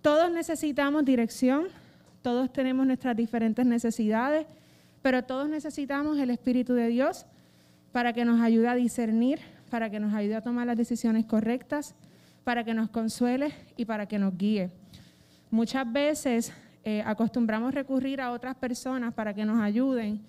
Todos 0.00 0.32
necesitamos 0.32 1.04
dirección, 1.04 1.66
todos 2.22 2.50
tenemos 2.50 2.86
nuestras 2.86 3.14
diferentes 3.14 3.66
necesidades, 3.66 4.46
pero 5.02 5.22
todos 5.22 5.50
necesitamos 5.50 6.18
el 6.18 6.30
Espíritu 6.30 6.72
de 6.72 6.88
Dios 6.88 7.26
para 7.92 8.14
que 8.14 8.24
nos 8.24 8.40
ayude 8.40 8.68
a 8.68 8.74
discernir, 8.74 9.40
para 9.74 9.90
que 9.90 9.98
nos 9.98 10.14
ayude 10.14 10.36
a 10.36 10.40
tomar 10.40 10.68
las 10.68 10.76
decisiones 10.76 11.26
correctas, 11.26 11.96
para 12.44 12.62
que 12.62 12.74
nos 12.74 12.90
consuele 12.90 13.52
y 13.76 13.86
para 13.86 14.06
que 14.06 14.20
nos 14.20 14.38
guíe. 14.38 14.70
Muchas 15.50 15.92
veces 15.92 16.52
eh, 16.84 17.02
acostumbramos 17.04 17.74
recurrir 17.74 18.20
a 18.20 18.30
otras 18.30 18.54
personas 18.54 19.12
para 19.14 19.34
que 19.34 19.44
nos 19.44 19.60
ayuden 19.60 20.20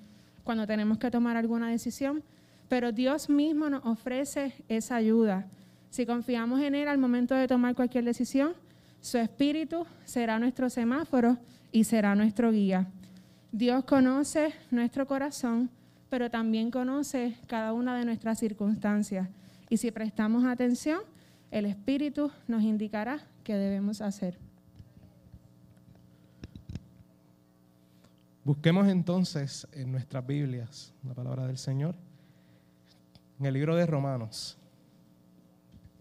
cuando 0.43 0.65
tenemos 0.65 0.97
que 0.97 1.11
tomar 1.11 1.37
alguna 1.37 1.69
decisión, 1.69 2.23
pero 2.69 2.91
Dios 2.91 3.29
mismo 3.29 3.69
nos 3.69 3.85
ofrece 3.85 4.55
esa 4.67 4.95
ayuda. 4.95 5.45
Si 5.91 6.07
confiamos 6.07 6.59
en 6.61 6.73
Él 6.73 6.87
al 6.87 6.97
momento 6.97 7.35
de 7.35 7.47
tomar 7.47 7.75
cualquier 7.75 8.03
decisión, 8.03 8.53
su 8.99 9.19
espíritu 9.19 9.85
será 10.05 10.39
nuestro 10.39 10.71
semáforo 10.71 11.37
y 11.71 11.83
será 11.83 12.15
nuestro 12.15 12.51
guía. 12.51 12.87
Dios 13.51 13.83
conoce 13.83 14.55
nuestro 14.71 15.05
corazón, 15.05 15.69
pero 16.09 16.29
también 16.29 16.71
conoce 16.71 17.37
cada 17.47 17.73
una 17.73 17.97
de 17.97 18.05
nuestras 18.05 18.39
circunstancias. 18.39 19.29
Y 19.69 19.77
si 19.77 19.91
prestamos 19.91 20.45
atención, 20.45 21.01
el 21.51 21.65
espíritu 21.65 22.31
nos 22.47 22.63
indicará 22.63 23.19
qué 23.43 23.55
debemos 23.55 24.01
hacer. 24.01 24.37
Busquemos 28.43 28.87
entonces 28.87 29.67
en 29.71 29.91
nuestras 29.91 30.25
Biblias 30.25 30.93
la 31.03 31.15
palabra 31.15 31.47
del 31.47 31.57
Señor. 31.57 31.95
En 33.39 33.47
el 33.47 33.53
libro 33.53 33.75
de 33.75 33.85
Romanos, 33.85 34.57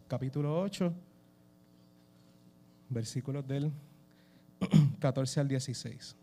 capítulo 0.09 0.61
8, 0.61 0.93
versículos 2.91 3.47
del 3.47 3.73
14 5.01 5.41
al 5.41 5.49
16. 5.49 6.17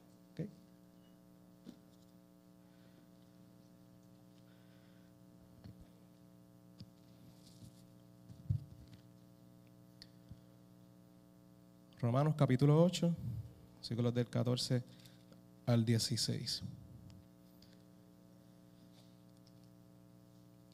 Romanos 12.02 12.34
capítulo 12.36 12.84
8, 12.84 13.16
versículos 13.78 14.12
del 14.16 14.26
14 14.26 14.82
al 15.68 15.86
16. 15.86 16.64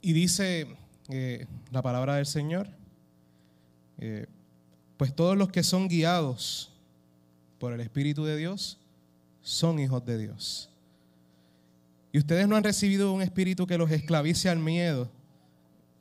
Y 0.02 0.14
dice 0.14 0.68
eh, 1.10 1.46
la 1.72 1.82
palabra 1.82 2.16
del 2.16 2.26
Señor, 2.26 2.70
eh, 3.98 4.28
pues 4.96 5.14
todos 5.14 5.36
los 5.36 5.50
que 5.50 5.64
son 5.64 5.90
guiados 5.90 6.72
por 7.60 7.74
el 7.74 7.82
Espíritu 7.82 8.24
de 8.24 8.38
Dios 8.38 8.80
son 9.42 9.80
hijos 9.80 10.06
de 10.06 10.18
Dios. 10.18 10.70
Y 12.14 12.20
ustedes 12.20 12.48
no 12.48 12.56
han 12.56 12.64
recibido 12.64 13.12
un 13.12 13.22
espíritu 13.22 13.68
que 13.68 13.78
los 13.78 13.92
esclavice 13.92 14.48
al 14.48 14.60
miedo. 14.60 15.12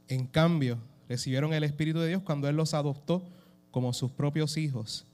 En 0.06 0.28
cambio, 0.28 0.78
recibieron 1.08 1.52
el 1.52 1.64
Espíritu 1.64 1.98
de 1.98 2.10
Dios 2.10 2.22
cuando 2.22 2.48
Él 2.48 2.54
los 2.54 2.74
adoptó 2.74 3.24
como 3.72 3.92
sus 3.92 4.12
propios 4.12 4.56
hijos. 4.56 5.04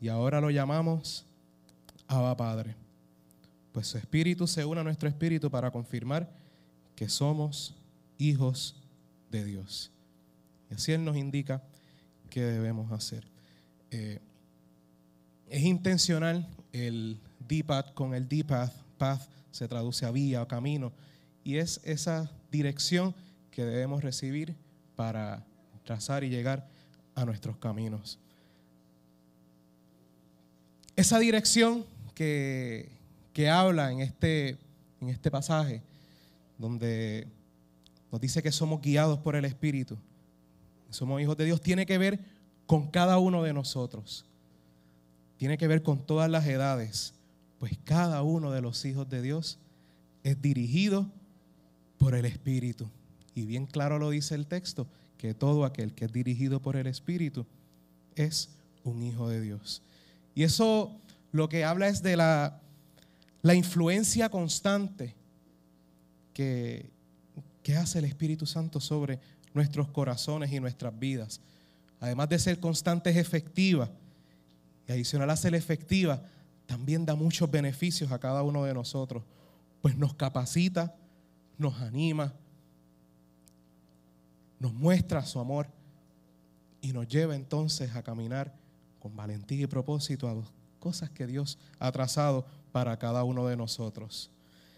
Y 0.00 0.08
ahora 0.08 0.40
lo 0.40 0.50
llamamos 0.50 1.24
Abba 2.08 2.36
Padre. 2.36 2.74
Pues 3.72 3.86
su 3.86 3.98
espíritu 3.98 4.46
se 4.46 4.64
une 4.64 4.80
a 4.80 4.84
nuestro 4.84 5.08
espíritu 5.08 5.50
para 5.50 5.70
confirmar 5.70 6.28
que 6.96 7.08
somos 7.08 7.74
hijos 8.18 8.76
de 9.30 9.44
Dios. 9.44 9.90
Y 10.70 10.74
así 10.74 10.92
Él 10.92 11.04
nos 11.04 11.16
indica 11.16 11.62
qué 12.30 12.42
debemos 12.42 12.90
hacer. 12.92 13.24
Eh, 13.90 14.20
es 15.48 15.62
intencional 15.62 16.46
el 16.72 17.18
D-Path 17.48 17.92
con 17.94 18.14
el 18.14 18.28
D-Path. 18.28 18.72
Path 18.98 19.28
se 19.50 19.68
traduce 19.68 20.06
a 20.06 20.10
vía 20.10 20.42
o 20.42 20.48
camino. 20.48 20.92
Y 21.44 21.56
es 21.56 21.80
esa 21.84 22.30
dirección 22.50 23.14
que 23.50 23.64
debemos 23.64 24.02
recibir 24.02 24.54
para 24.96 25.44
trazar 25.84 26.24
y 26.24 26.30
llegar 26.30 26.68
a 27.14 27.24
nuestros 27.24 27.56
caminos. 27.56 28.18
Esa 31.00 31.18
dirección 31.18 31.86
que, 32.14 32.90
que 33.32 33.48
habla 33.48 33.90
en 33.90 34.00
este, 34.00 34.58
en 35.00 35.08
este 35.08 35.30
pasaje, 35.30 35.80
donde 36.58 37.26
nos 38.12 38.20
dice 38.20 38.42
que 38.42 38.52
somos 38.52 38.82
guiados 38.82 39.18
por 39.20 39.34
el 39.34 39.46
Espíritu, 39.46 39.96
somos 40.90 41.22
hijos 41.22 41.38
de 41.38 41.46
Dios, 41.46 41.62
tiene 41.62 41.86
que 41.86 41.96
ver 41.96 42.20
con 42.66 42.90
cada 42.90 43.16
uno 43.16 43.42
de 43.42 43.54
nosotros. 43.54 44.26
Tiene 45.38 45.56
que 45.56 45.66
ver 45.68 45.82
con 45.82 46.04
todas 46.04 46.30
las 46.30 46.46
edades, 46.46 47.14
pues 47.58 47.78
cada 47.82 48.22
uno 48.22 48.50
de 48.50 48.60
los 48.60 48.84
hijos 48.84 49.08
de 49.08 49.22
Dios 49.22 49.56
es 50.22 50.42
dirigido 50.42 51.06
por 51.96 52.14
el 52.14 52.26
Espíritu. 52.26 52.90
Y 53.34 53.46
bien 53.46 53.64
claro 53.64 53.98
lo 53.98 54.10
dice 54.10 54.34
el 54.34 54.46
texto, 54.46 54.86
que 55.16 55.32
todo 55.32 55.64
aquel 55.64 55.94
que 55.94 56.04
es 56.04 56.12
dirigido 56.12 56.60
por 56.60 56.76
el 56.76 56.86
Espíritu 56.86 57.46
es 58.16 58.50
un 58.84 59.02
hijo 59.02 59.30
de 59.30 59.40
Dios. 59.40 59.80
Y 60.34 60.42
eso 60.42 60.96
lo 61.32 61.48
que 61.48 61.64
habla 61.64 61.88
es 61.88 62.02
de 62.02 62.16
la, 62.16 62.60
la 63.42 63.54
influencia 63.54 64.28
constante 64.28 65.14
que, 66.32 66.90
que 67.62 67.76
hace 67.76 67.98
el 67.98 68.04
Espíritu 68.04 68.46
Santo 68.46 68.80
sobre 68.80 69.20
nuestros 69.54 69.88
corazones 69.88 70.52
y 70.52 70.60
nuestras 70.60 70.98
vidas. 70.98 71.40
Además 72.00 72.28
de 72.28 72.38
ser 72.38 72.60
constante, 72.60 73.10
es 73.10 73.16
efectiva. 73.16 73.90
Y 74.88 74.92
adicional 74.92 75.30
a 75.30 75.36
ser 75.36 75.54
efectiva, 75.54 76.22
también 76.66 77.04
da 77.04 77.14
muchos 77.14 77.50
beneficios 77.50 78.12
a 78.12 78.18
cada 78.18 78.42
uno 78.42 78.64
de 78.64 78.74
nosotros, 78.74 79.24
pues 79.82 79.96
nos 79.96 80.14
capacita, 80.14 80.94
nos 81.58 81.80
anima, 81.80 82.32
nos 84.58 84.72
muestra 84.72 85.24
su 85.24 85.40
amor 85.40 85.66
y 86.80 86.92
nos 86.92 87.08
lleva 87.08 87.34
entonces 87.34 87.94
a 87.94 88.02
caminar 88.02 88.54
con 89.00 89.16
valentía 89.16 89.64
y 89.64 89.66
propósito 89.66 90.28
a 90.28 90.34
las 90.34 90.46
cosas 90.78 91.10
que 91.10 91.26
Dios 91.26 91.58
ha 91.80 91.90
trazado 91.90 92.46
para 92.70 92.96
cada 92.98 93.24
uno 93.24 93.46
de 93.46 93.56
nosotros. 93.56 94.30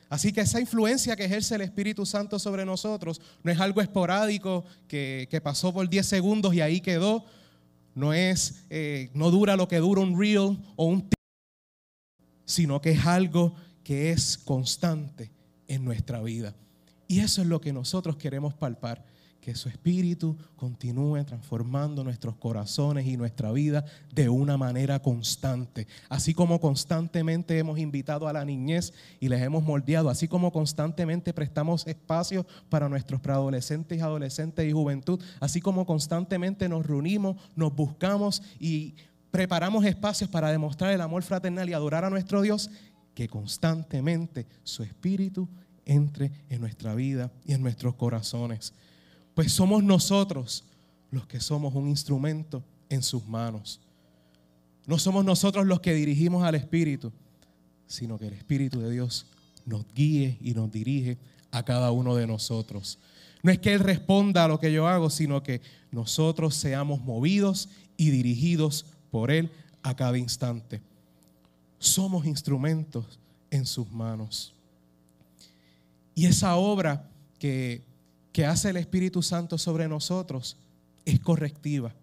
Así 0.08 0.32
que 0.32 0.42
esa 0.42 0.60
influencia 0.60 1.16
que 1.16 1.24
ejerce 1.24 1.54
el 1.54 1.62
Espíritu 1.62 2.04
Santo 2.04 2.38
sobre 2.38 2.64
nosotros 2.64 3.20
no 3.42 3.50
es 3.50 3.58
algo 3.60 3.80
esporádico 3.80 4.64
que, 4.86 5.40
pasó 5.42 5.72
por 5.72 5.88
10 5.88 6.06
segundos 6.06 6.54
y 6.54 6.60
ahí 6.60 6.80
quedó. 6.80 7.24
No 7.94 8.12
es, 8.12 8.64
eh, 8.70 9.10
no 9.14 9.30
dura 9.30 9.56
lo 9.56 9.68
que 9.68 9.78
dura 9.78 10.00
un 10.00 10.18
reel 10.18 10.58
o 10.76 10.86
un 10.86 11.08
sino 12.44 12.80
que 12.80 12.90
es 12.90 13.06
algo 13.06 13.54
que 13.82 14.12
es 14.12 14.36
constante 14.36 15.30
en 15.68 15.84
nuestra 15.84 16.20
vida. 16.20 16.54
Y 17.08 17.20
eso 17.20 17.40
es 17.40 17.48
lo 17.48 17.60
que 17.60 17.72
nosotros 17.72 18.16
queremos 18.16 18.54
palpar 18.54 19.04
que 19.42 19.56
su 19.56 19.68
espíritu 19.68 20.38
continúe 20.54 21.24
transformando 21.24 22.04
nuestros 22.04 22.36
corazones 22.36 23.06
y 23.08 23.16
nuestra 23.16 23.50
vida 23.50 23.84
de 24.14 24.28
una 24.28 24.56
manera 24.56 25.02
constante. 25.02 25.88
Así 26.08 26.32
como 26.32 26.60
constantemente 26.60 27.58
hemos 27.58 27.80
invitado 27.80 28.28
a 28.28 28.32
la 28.32 28.44
niñez 28.44 28.94
y 29.18 29.28
les 29.28 29.42
hemos 29.42 29.64
moldeado, 29.64 30.10
así 30.10 30.28
como 30.28 30.52
constantemente 30.52 31.34
prestamos 31.34 31.84
espacio 31.88 32.46
para 32.68 32.88
nuestros 32.88 33.20
preadolescentes, 33.20 34.00
adolescentes 34.00 34.64
y 34.64 34.70
juventud, 34.70 35.20
así 35.40 35.60
como 35.60 35.86
constantemente 35.86 36.68
nos 36.68 36.86
reunimos, 36.86 37.36
nos 37.56 37.74
buscamos 37.74 38.44
y 38.60 38.94
preparamos 39.32 39.84
espacios 39.84 40.30
para 40.30 40.52
demostrar 40.52 40.92
el 40.92 41.00
amor 41.00 41.24
fraternal 41.24 41.68
y 41.68 41.72
adorar 41.72 42.04
a 42.04 42.10
nuestro 42.10 42.42
Dios, 42.42 42.70
que 43.12 43.26
constantemente 43.26 44.46
su 44.62 44.84
espíritu 44.84 45.48
entre 45.84 46.30
en 46.48 46.60
nuestra 46.60 46.94
vida 46.94 47.32
y 47.44 47.54
en 47.54 47.62
nuestros 47.62 47.96
corazones 47.96 48.72
pues 49.34 49.52
somos 49.52 49.82
nosotros 49.82 50.64
los 51.10 51.26
que 51.26 51.40
somos 51.40 51.74
un 51.74 51.88
instrumento 51.88 52.62
en 52.88 53.02
sus 53.02 53.26
manos. 53.26 53.80
No 54.86 54.98
somos 54.98 55.24
nosotros 55.24 55.66
los 55.66 55.80
que 55.80 55.94
dirigimos 55.94 56.44
al 56.44 56.54
Espíritu, 56.54 57.12
sino 57.86 58.18
que 58.18 58.26
el 58.26 58.34
Espíritu 58.34 58.80
de 58.80 58.90
Dios 58.90 59.26
nos 59.64 59.84
guíe 59.94 60.38
y 60.40 60.54
nos 60.54 60.72
dirige 60.72 61.18
a 61.50 61.62
cada 61.62 61.92
uno 61.92 62.16
de 62.16 62.26
nosotros. 62.26 62.98
No 63.42 63.52
es 63.52 63.58
que 63.58 63.72
Él 63.72 63.80
responda 63.80 64.44
a 64.44 64.48
lo 64.48 64.58
que 64.58 64.72
yo 64.72 64.86
hago, 64.86 65.10
sino 65.10 65.42
que 65.42 65.60
nosotros 65.90 66.54
seamos 66.54 67.00
movidos 67.02 67.68
y 67.96 68.10
dirigidos 68.10 68.86
por 69.10 69.30
Él 69.30 69.50
a 69.82 69.94
cada 69.94 70.18
instante. 70.18 70.80
Somos 71.78 72.26
instrumentos 72.26 73.18
en 73.50 73.66
sus 73.66 73.90
manos. 73.90 74.52
Y 76.14 76.26
esa 76.26 76.56
obra 76.56 77.08
que, 77.38 77.82
que 78.32 78.46
hace 78.46 78.70
el 78.70 78.78
Espíritu 78.78 79.22
Santo 79.22 79.58
sobre 79.58 79.88
nosotros 79.88 80.56
es 81.04 81.20
correctiva, 81.20 81.94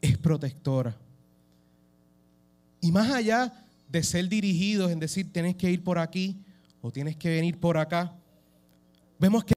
es 0.00 0.18
protectora. 0.18 0.96
Y 2.80 2.92
más 2.92 3.10
allá 3.10 3.66
de 3.88 4.02
ser 4.02 4.28
dirigidos 4.28 4.90
en 4.90 5.00
decir 5.00 5.32
tienes 5.32 5.56
que 5.56 5.70
ir 5.70 5.82
por 5.82 5.98
aquí 5.98 6.36
o 6.82 6.90
tienes 6.90 7.16
que 7.16 7.30
venir 7.30 7.58
por 7.58 7.78
acá, 7.78 8.14
vemos 9.18 9.44
que, 9.44 9.54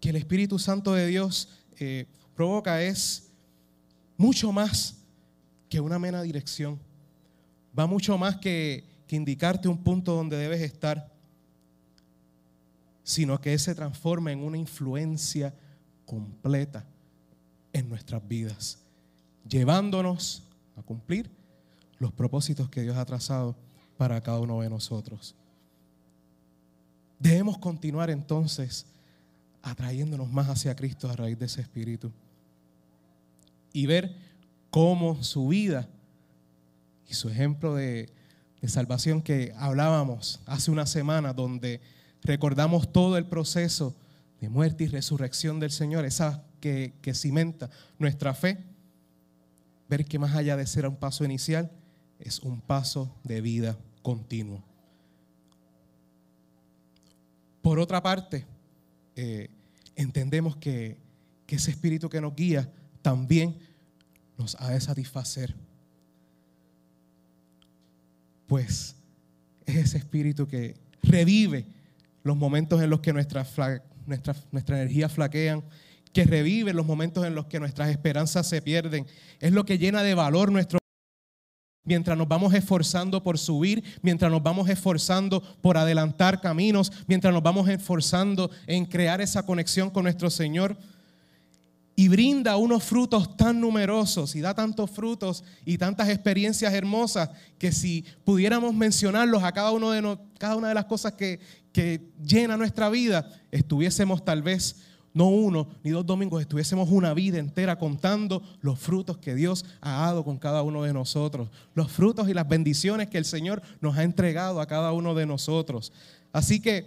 que 0.00 0.10
el 0.10 0.16
Espíritu 0.16 0.58
Santo 0.58 0.94
de 0.94 1.06
Dios 1.06 1.48
eh, 1.78 2.06
provoca 2.36 2.82
es 2.82 3.30
mucho 4.16 4.52
más 4.52 4.96
que 5.68 5.80
una 5.80 5.98
mera 5.98 6.22
dirección. 6.22 6.78
Va 7.76 7.86
mucho 7.86 8.18
más 8.18 8.36
que, 8.36 8.84
que 9.06 9.16
indicarte 9.16 9.68
un 9.68 9.78
punto 9.78 10.14
donde 10.14 10.36
debes 10.36 10.60
estar, 10.60 11.09
sino 13.02 13.40
que 13.40 13.58
se 13.58 13.74
transforma 13.74 14.32
en 14.32 14.42
una 14.42 14.58
influencia 14.58 15.54
completa 16.06 16.84
en 17.72 17.88
nuestras 17.88 18.26
vidas, 18.26 18.78
llevándonos 19.48 20.42
a 20.76 20.82
cumplir 20.82 21.30
los 21.98 22.12
propósitos 22.12 22.68
que 22.68 22.82
Dios 22.82 22.96
ha 22.96 23.04
trazado 23.04 23.56
para 23.96 24.20
cada 24.20 24.40
uno 24.40 24.60
de 24.60 24.70
nosotros. 24.70 25.34
Debemos 27.18 27.58
continuar 27.58 28.10
entonces 28.10 28.86
atrayéndonos 29.62 30.30
más 30.30 30.48
hacia 30.48 30.74
Cristo 30.74 31.08
a 31.08 31.16
raíz 31.16 31.38
de 31.38 31.46
ese 31.46 31.60
espíritu 31.60 32.10
y 33.72 33.86
ver 33.86 34.16
cómo 34.70 35.22
su 35.22 35.48
vida 35.48 35.88
y 37.08 37.14
su 37.14 37.28
ejemplo 37.28 37.74
de, 37.74 38.08
salvación 38.66 39.22
que 39.22 39.54
hablábamos 39.56 40.40
hace 40.46 40.70
una 40.70 40.86
semana, 40.86 41.32
donde 41.32 41.80
recordamos 42.22 42.92
todo 42.92 43.16
el 43.16 43.26
proceso 43.26 43.96
de 44.40 44.48
muerte 44.48 44.84
y 44.84 44.88
resurrección 44.88 45.60
del 45.60 45.70
Señor, 45.70 46.04
esa 46.04 46.44
que, 46.60 46.94
que 47.02 47.14
cimenta 47.14 47.70
nuestra 47.98 48.34
fe, 48.34 48.58
ver 49.88 50.04
que 50.04 50.18
más 50.18 50.34
allá 50.34 50.56
de 50.56 50.66
ser 50.66 50.86
un 50.86 50.96
paso 50.96 51.24
inicial, 51.24 51.70
es 52.18 52.40
un 52.40 52.60
paso 52.60 53.14
de 53.24 53.40
vida 53.40 53.78
continuo. 54.02 54.62
Por 57.62 57.78
otra 57.78 58.02
parte, 58.02 58.46
eh, 59.16 59.50
entendemos 59.96 60.56
que, 60.56 60.98
que 61.46 61.56
ese 61.56 61.70
espíritu 61.70 62.08
que 62.08 62.20
nos 62.20 62.34
guía 62.34 62.70
también 63.02 63.58
nos 64.38 64.54
ha 64.60 64.70
de 64.70 64.80
satisfacer. 64.80 65.54
Pues 68.46 68.96
es 69.66 69.76
ese 69.76 69.98
espíritu 69.98 70.46
que 70.46 70.76
revive 71.02 71.66
los 72.22 72.36
momentos 72.36 72.82
en 72.82 72.90
los 72.90 73.00
que 73.00 73.12
nuestra, 73.12 73.46
nuestra, 74.06 74.34
nuestra 74.50 74.76
energía 74.80 75.08
flaquean, 75.08 75.64
que 76.12 76.24
revive 76.24 76.72
los 76.72 76.86
momentos 76.86 77.24
en 77.24 77.34
los 77.34 77.46
que 77.46 77.60
nuestras 77.60 77.88
esperanzas 77.88 78.46
se 78.46 78.62
pierden. 78.62 79.06
Es 79.38 79.52
lo 79.52 79.64
que 79.64 79.78
llena 79.78 80.02
de 80.02 80.14
valor 80.14 80.50
nuestro 80.50 80.80
mientras 81.84 82.16
nos 82.16 82.28
vamos 82.28 82.54
esforzando 82.54 83.22
por 83.22 83.38
subir, 83.38 83.82
mientras 84.02 84.30
nos 84.30 84.42
vamos 84.42 84.68
esforzando 84.68 85.42
por 85.60 85.76
adelantar 85.76 86.40
caminos, 86.40 86.92
mientras 87.06 87.32
nos 87.32 87.42
vamos 87.42 87.68
esforzando 87.68 88.50
en 88.66 88.84
crear 88.86 89.20
esa 89.20 89.44
conexión 89.44 89.90
con 89.90 90.04
nuestro 90.04 90.30
Señor. 90.30 90.76
Y 91.96 92.08
brinda 92.08 92.56
unos 92.56 92.82
frutos 92.84 93.36
tan 93.36 93.60
numerosos 93.60 94.34
y 94.34 94.40
da 94.40 94.54
tantos 94.54 94.90
frutos 94.90 95.44
y 95.66 95.76
tantas 95.76 96.08
experiencias 96.08 96.72
hermosas 96.72 97.28
que 97.58 97.72
si 97.72 98.04
pudiéramos 98.24 98.72
mencionarlos 98.72 99.42
a 99.42 99.52
cada, 99.52 99.70
uno 99.72 99.90
de 99.90 100.18
cada 100.38 100.56
una 100.56 100.68
de 100.68 100.74
las 100.74 100.86
cosas 100.86 101.12
que, 101.12 101.40
que 101.72 102.10
llena 102.24 102.56
nuestra 102.56 102.88
vida, 102.88 103.30
estuviésemos 103.50 104.24
tal 104.24 104.42
vez 104.42 104.76
no 105.12 105.28
uno 105.28 105.68
ni 105.82 105.90
dos 105.90 106.06
domingos, 106.06 106.40
estuviésemos 106.40 106.88
una 106.90 107.14
vida 107.14 107.38
entera 107.38 107.78
contando 107.78 108.42
los 108.60 108.78
frutos 108.78 109.18
que 109.18 109.34
Dios 109.34 109.64
ha 109.80 110.02
dado 110.02 110.24
con 110.24 110.38
cada 110.38 110.62
uno 110.62 110.84
de 110.84 110.92
nosotros, 110.92 111.48
los 111.74 111.90
frutos 111.90 112.28
y 112.28 112.34
las 112.34 112.48
bendiciones 112.48 113.08
que 113.08 113.18
el 113.18 113.24
Señor 113.24 113.62
nos 113.80 113.96
ha 113.96 114.04
entregado 114.04 114.60
a 114.60 114.66
cada 114.66 114.92
uno 114.92 115.14
de 115.14 115.26
nosotros. 115.26 115.92
Así 116.32 116.60
que, 116.60 116.86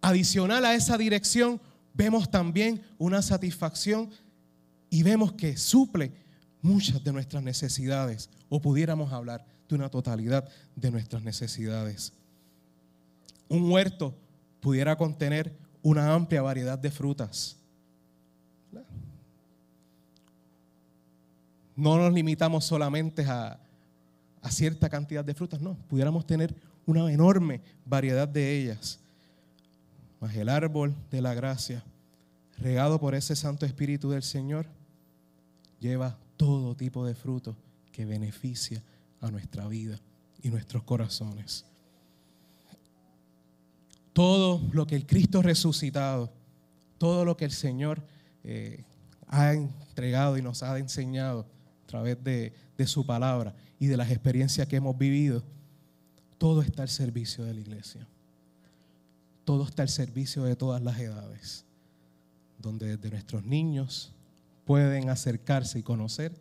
adicional 0.00 0.64
a 0.64 0.74
esa 0.74 0.98
dirección, 0.98 1.60
vemos 1.96 2.30
también 2.30 2.82
una 2.98 3.22
satisfacción 3.22 4.10
y 4.90 5.02
vemos 5.02 5.32
que 5.32 5.56
suple 5.56 6.12
muchas 6.62 7.02
de 7.02 7.12
nuestras 7.12 7.42
necesidades, 7.42 8.28
o 8.48 8.60
pudiéramos 8.60 9.12
hablar 9.12 9.44
de 9.68 9.74
una 9.74 9.88
totalidad 9.88 10.48
de 10.74 10.90
nuestras 10.90 11.22
necesidades. 11.22 12.12
Un 13.48 13.70
huerto 13.70 14.14
pudiera 14.60 14.96
contener 14.96 15.56
una 15.82 16.12
amplia 16.12 16.42
variedad 16.42 16.78
de 16.78 16.90
frutas. 16.90 17.56
No 21.76 21.98
nos 21.98 22.12
limitamos 22.12 22.64
solamente 22.64 23.24
a, 23.24 23.60
cierta 24.48 24.88
cantidad 24.88 25.24
de 25.24 25.34
frutas, 25.34 25.60
no, 25.60 25.74
pudiéramos 25.88 26.24
tener 26.26 26.54
una 26.86 27.12
enorme 27.12 27.60
variedad 27.84 28.28
de 28.28 28.56
ellas. 28.56 29.00
El 30.34 30.48
árbol 30.48 30.94
de 31.10 31.20
la 31.20 31.34
gracia, 31.34 31.84
regado 32.58 32.98
por 32.98 33.14
ese 33.14 33.36
Santo 33.36 33.66
Espíritu 33.66 34.10
del 34.10 34.22
Señor, 34.22 34.66
lleva 35.80 36.18
todo 36.36 36.74
tipo 36.74 37.04
de 37.06 37.14
fruto 37.14 37.56
que 37.92 38.04
beneficia 38.04 38.82
a 39.20 39.30
nuestra 39.30 39.66
vida 39.68 39.98
y 40.42 40.50
nuestros 40.50 40.82
corazones 40.82 41.64
todo 44.16 44.62
lo 44.72 44.86
que 44.86 44.96
el 44.96 45.04
Cristo 45.04 45.42
resucitado, 45.42 46.32
todo 46.96 47.26
lo 47.26 47.36
que 47.36 47.44
el 47.44 47.50
Señor 47.50 48.02
eh, 48.44 48.82
ha 49.28 49.52
entregado 49.52 50.38
y 50.38 50.42
nos 50.42 50.62
ha 50.62 50.78
enseñado 50.78 51.40
a 51.84 51.86
través 51.86 52.24
de 52.24 52.52
su 52.86 53.04
palabra 53.04 53.54
y 53.78 53.88
de 53.88 53.98
las 53.98 54.10
experiencias 54.10 54.66
que 54.68 54.76
hemos 54.76 54.96
vivido, 54.96 55.42
todo 56.38 56.62
está 56.62 56.80
al 56.80 56.88
servicio 56.88 57.44
de 57.44 57.52
la 57.52 57.60
iglesia. 57.60 58.08
Todo 59.46 59.62
está 59.62 59.84
al 59.84 59.88
servicio 59.88 60.42
de 60.42 60.56
todas 60.56 60.82
las 60.82 60.98
edades, 60.98 61.64
donde 62.58 62.96
desde 62.96 63.10
nuestros 63.10 63.44
niños 63.44 64.12
pueden 64.64 65.08
acercarse 65.08 65.78
y 65.78 65.84
conocer 65.84 66.32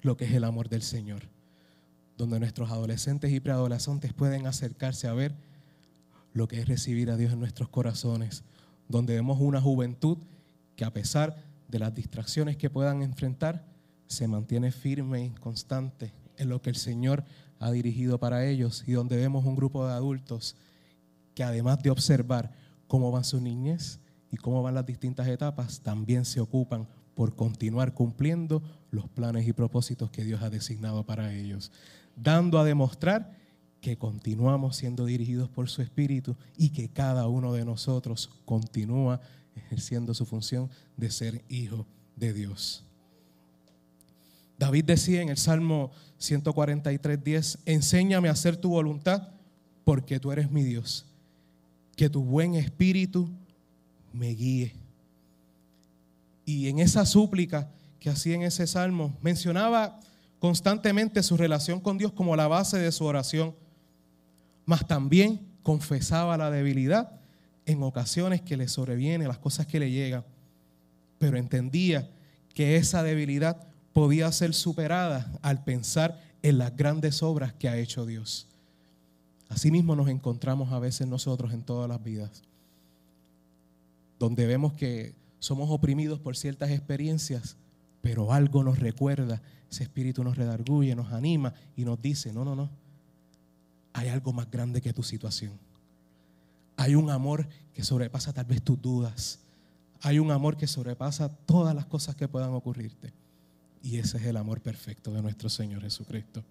lo 0.00 0.16
que 0.16 0.24
es 0.24 0.32
el 0.32 0.44
amor 0.44 0.70
del 0.70 0.80
Señor, 0.80 1.24
donde 2.16 2.40
nuestros 2.40 2.70
adolescentes 2.70 3.30
y 3.30 3.40
preadolescentes 3.40 4.14
pueden 4.14 4.46
acercarse 4.46 5.06
a 5.06 5.12
ver 5.12 5.34
lo 6.32 6.48
que 6.48 6.60
es 6.60 6.66
recibir 6.66 7.10
a 7.10 7.18
Dios 7.18 7.34
en 7.34 7.40
nuestros 7.40 7.68
corazones, 7.68 8.42
donde 8.88 9.16
vemos 9.16 9.38
una 9.38 9.60
juventud 9.60 10.16
que 10.76 10.86
a 10.86 10.94
pesar 10.94 11.36
de 11.68 11.78
las 11.78 11.94
distracciones 11.94 12.56
que 12.56 12.70
puedan 12.70 13.02
enfrentar, 13.02 13.66
se 14.06 14.26
mantiene 14.28 14.72
firme 14.72 15.26
y 15.26 15.30
constante 15.32 16.14
en 16.38 16.48
lo 16.48 16.62
que 16.62 16.70
el 16.70 16.76
Señor 16.76 17.22
ha 17.58 17.70
dirigido 17.70 18.18
para 18.18 18.46
ellos 18.46 18.82
y 18.86 18.92
donde 18.92 19.18
vemos 19.18 19.44
un 19.44 19.56
grupo 19.56 19.86
de 19.86 19.92
adultos 19.92 20.56
que 21.40 21.44
además 21.44 21.82
de 21.82 21.88
observar 21.88 22.52
cómo 22.86 23.10
van 23.10 23.24
sus 23.24 23.40
niñez 23.40 23.98
y 24.30 24.36
cómo 24.36 24.62
van 24.62 24.74
las 24.74 24.84
distintas 24.84 25.26
etapas, 25.26 25.80
también 25.80 26.26
se 26.26 26.38
ocupan 26.38 26.86
por 27.14 27.34
continuar 27.34 27.94
cumpliendo 27.94 28.62
los 28.90 29.08
planes 29.08 29.48
y 29.48 29.54
propósitos 29.54 30.10
que 30.10 30.22
Dios 30.22 30.42
ha 30.42 30.50
designado 30.50 31.06
para 31.06 31.32
ellos, 31.32 31.72
dando 32.14 32.58
a 32.58 32.64
demostrar 32.64 33.38
que 33.80 33.96
continuamos 33.96 34.76
siendo 34.76 35.06
dirigidos 35.06 35.48
por 35.48 35.70
su 35.70 35.80
Espíritu 35.80 36.36
y 36.58 36.74
que 36.74 36.90
cada 36.90 37.26
uno 37.26 37.54
de 37.54 37.64
nosotros 37.64 38.28
continúa 38.44 39.22
ejerciendo 39.56 40.12
su 40.12 40.26
función 40.26 40.68
de 40.98 41.10
ser 41.10 41.42
hijo 41.48 41.86
de 42.16 42.34
Dios. 42.34 42.84
David 44.58 44.84
decía 44.84 45.22
en 45.22 45.30
el 45.30 45.38
Salmo 45.38 45.90
143, 46.18 47.24
10, 47.24 47.58
enséñame 47.64 48.28
a 48.28 48.32
hacer 48.32 48.58
tu 48.58 48.68
voluntad 48.68 49.30
porque 49.84 50.20
tú 50.20 50.32
eres 50.32 50.50
mi 50.50 50.64
Dios. 50.64 51.06
Que 52.00 52.08
tu 52.08 52.24
buen 52.24 52.54
espíritu 52.54 53.28
me 54.10 54.28
guíe. 54.28 54.72
Y 56.46 56.68
en 56.68 56.78
esa 56.78 57.04
súplica 57.04 57.68
que 57.98 58.08
hacía 58.08 58.36
en 58.36 58.42
ese 58.42 58.66
salmo, 58.66 59.14
mencionaba 59.20 60.00
constantemente 60.38 61.22
su 61.22 61.36
relación 61.36 61.78
con 61.78 61.98
Dios 61.98 62.12
como 62.12 62.34
la 62.36 62.48
base 62.48 62.78
de 62.78 62.90
su 62.90 63.04
oración 63.04 63.54
mas 64.64 64.86
también 64.86 65.40
confesaba 65.62 66.36
la 66.38 66.50
debilidad 66.50 67.10
en 67.66 67.82
ocasiones 67.82 68.40
que 68.40 68.56
le 68.56 68.68
sobreviene, 68.68 69.28
las 69.28 69.38
cosas 69.38 69.66
que 69.66 69.80
le 69.80 69.90
llegan, 69.90 70.24
pero 71.18 71.36
entendía 71.36 72.08
que 72.54 72.76
esa 72.76 73.02
debilidad 73.02 73.66
podía 73.92 74.32
ser 74.32 74.54
superada 74.54 75.30
al 75.42 75.64
pensar 75.64 76.18
en 76.42 76.56
las 76.56 76.76
grandes 76.76 77.22
obras 77.22 77.52
que 77.52 77.68
ha 77.68 77.76
hecho 77.76 78.06
Dios. 78.06 78.46
Asimismo 79.50 79.96
nos 79.96 80.08
encontramos 80.08 80.72
a 80.72 80.78
veces 80.78 81.06
nosotros 81.06 81.52
en 81.52 81.62
todas 81.62 81.88
las 81.88 82.02
vidas, 82.02 82.42
donde 84.18 84.46
vemos 84.46 84.72
que 84.72 85.14
somos 85.40 85.70
oprimidos 85.70 86.18
por 86.18 86.36
ciertas 86.36 86.70
experiencias, 86.70 87.56
Pero 88.02 88.32
algo 88.32 88.64
nos 88.64 88.78
recuerda, 88.78 89.42
ese 89.70 89.82
espíritu 89.82 90.24
nos 90.24 90.38
redarguye, 90.38 90.96
nos 90.96 91.12
anima 91.12 91.52
y 91.76 91.84
nos 91.84 92.00
dice, 92.00 92.32
no, 92.32 92.46
no, 92.46 92.56
no, 92.56 92.70
hay 93.92 94.08
algo 94.08 94.32
más 94.32 94.50
grande 94.50 94.80
que 94.80 94.94
tu 94.94 95.02
situación. 95.02 95.52
Hay 96.78 96.94
un 96.94 97.10
amor 97.10 97.46
que 97.74 97.84
sobrepasa 97.84 98.32
tal 98.32 98.46
vez 98.46 98.62
tus 98.62 98.80
dudas. 98.80 99.40
Hay 100.00 100.18
un 100.18 100.30
amor 100.30 100.56
que 100.56 100.66
sobrepasa 100.66 101.28
todas 101.28 101.74
las 101.74 101.84
cosas 101.84 102.14
que 102.14 102.26
puedan 102.26 102.54
ocurrirte. 102.54 103.12
Y 103.82 103.98
ese 103.98 104.16
es 104.16 104.24
el 104.24 104.38
amor 104.38 104.62
perfecto 104.62 105.12
de 105.12 105.20
nuestro 105.20 105.50
Señor 105.50 105.82
Jesucristo. 105.82 106.42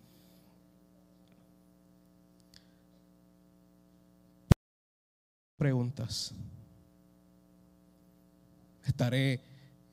Preguntas. 5.60 6.34
Estaré 8.86 9.42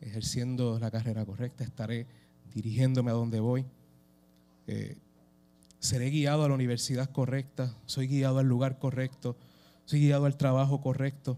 ejerciendo 0.01 0.79
la 0.79 0.93
carrera 0.93 1.27
correcta, 1.27 1.65
estaré 1.65 2.07
dirigiéndome 2.55 3.11
a 3.11 3.15
donde 3.15 3.41
voy. 3.41 3.65
Eh, 4.69 4.97
seré 5.81 6.11
guiado 6.11 6.45
a 6.45 6.49
la 6.49 6.55
universidad 6.55 7.11
correcta, 7.11 7.75
soy 7.85 8.07
guiado 8.07 8.39
al 8.39 8.47
lugar 8.47 8.79
correcto, 8.79 9.37
soy 9.87 10.03
guiado 10.03 10.27
al 10.27 10.37
trabajo 10.37 10.81
correcto. 10.81 11.37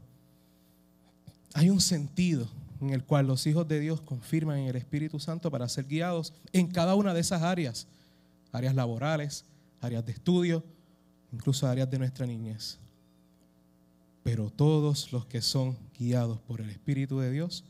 Hay 1.54 1.70
un 1.70 1.80
sentido 1.80 2.50
en 2.82 2.90
el 2.90 3.04
cual 3.04 3.26
los 3.26 3.46
hijos 3.46 3.66
de 3.66 3.80
Dios 3.80 4.02
confirman 4.02 4.58
en 4.58 4.66
el 4.66 4.76
Espíritu 4.76 5.18
Santo 5.20 5.50
para 5.50 5.70
ser 5.70 5.86
guiados 5.86 6.34
en 6.52 6.66
cada 6.66 6.94
una 6.96 7.14
de 7.14 7.20
esas 7.20 7.40
áreas, 7.40 7.86
áreas 8.52 8.74
laborales, 8.74 9.46
áreas 9.80 10.04
de 10.04 10.12
estudio, 10.12 10.62
incluso 11.32 11.66
áreas 11.66 11.90
de 11.90 11.98
nuestra 11.98 12.26
niñez. 12.26 12.78
Pero 14.30 14.50
todos 14.50 15.10
los 15.10 15.24
que 15.24 15.40
son 15.40 15.74
guiados 15.98 16.38
por 16.40 16.60
el 16.60 16.68
Espíritu 16.68 17.18
de 17.18 17.30
Dios, 17.30 17.64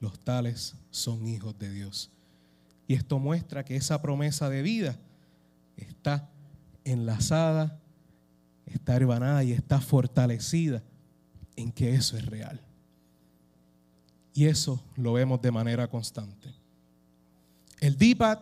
los 0.00 0.18
tales 0.18 0.76
son 0.90 1.28
hijos 1.28 1.58
de 1.58 1.70
Dios. 1.70 2.10
Y 2.88 2.94
esto 2.94 3.18
muestra 3.18 3.66
que 3.66 3.76
esa 3.76 4.00
promesa 4.00 4.48
de 4.48 4.62
vida 4.62 4.96
está 5.76 6.30
enlazada, 6.84 7.78
está 8.64 8.96
hermanada 8.96 9.44
y 9.44 9.52
está 9.52 9.78
fortalecida 9.78 10.82
en 11.54 11.70
que 11.70 11.94
eso 11.94 12.16
es 12.16 12.24
real. 12.24 12.62
Y 14.32 14.46
eso 14.46 14.82
lo 14.96 15.12
vemos 15.12 15.42
de 15.42 15.50
manera 15.50 15.86
constante. 15.86 16.48
El 17.80 17.98
DIPAD 17.98 18.38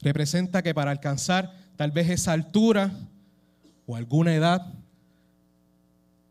representa 0.00 0.62
que 0.62 0.72
para 0.72 0.90
alcanzar 0.90 1.54
tal 1.76 1.90
vez 1.90 2.08
esa 2.08 2.32
altura 2.32 2.90
o 3.86 3.94
alguna 3.94 4.34
edad, 4.34 4.77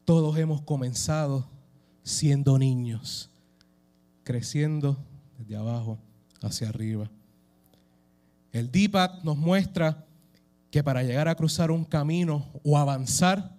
todos 0.07 0.37
hemos 0.37 0.61
comenzado 0.61 1.49
siendo 2.01 2.57
niños, 2.57 3.29
creciendo 4.23 4.97
desde 5.37 5.57
abajo 5.57 5.99
hacia 6.41 6.69
arriba. 6.69 7.11
El 8.53 8.71
DIPAD 8.71 9.23
nos 9.23 9.35
muestra 9.35 10.05
que 10.71 10.81
para 10.81 11.03
llegar 11.03 11.27
a 11.27 11.35
cruzar 11.35 11.71
un 11.71 11.83
camino 11.83 12.45
o 12.63 12.77
avanzar, 12.77 13.53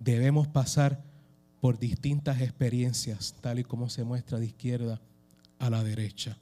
debemos 0.00 0.48
pasar 0.48 1.04
por 1.60 1.78
distintas 1.78 2.40
experiencias, 2.40 3.34
tal 3.42 3.58
y 3.58 3.64
como 3.64 3.90
se 3.90 4.04
muestra 4.04 4.38
de 4.38 4.46
izquierda 4.46 5.02
a 5.58 5.68
la 5.68 5.84
derecha. 5.84 6.38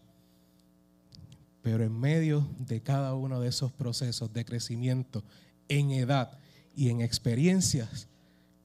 Pero 1.62 1.83
en 1.83 1.99
medio 1.99 2.47
de 2.61 2.81
cada 2.81 3.12
uno 3.12 3.40
de 3.40 3.49
esos 3.49 3.73
procesos 3.73 4.33
de 4.33 4.45
crecimiento 4.45 5.25
en 5.69 5.90
edad 5.90 6.38
y 6.77 6.90
en 6.90 7.01
experiencias, 7.01 8.07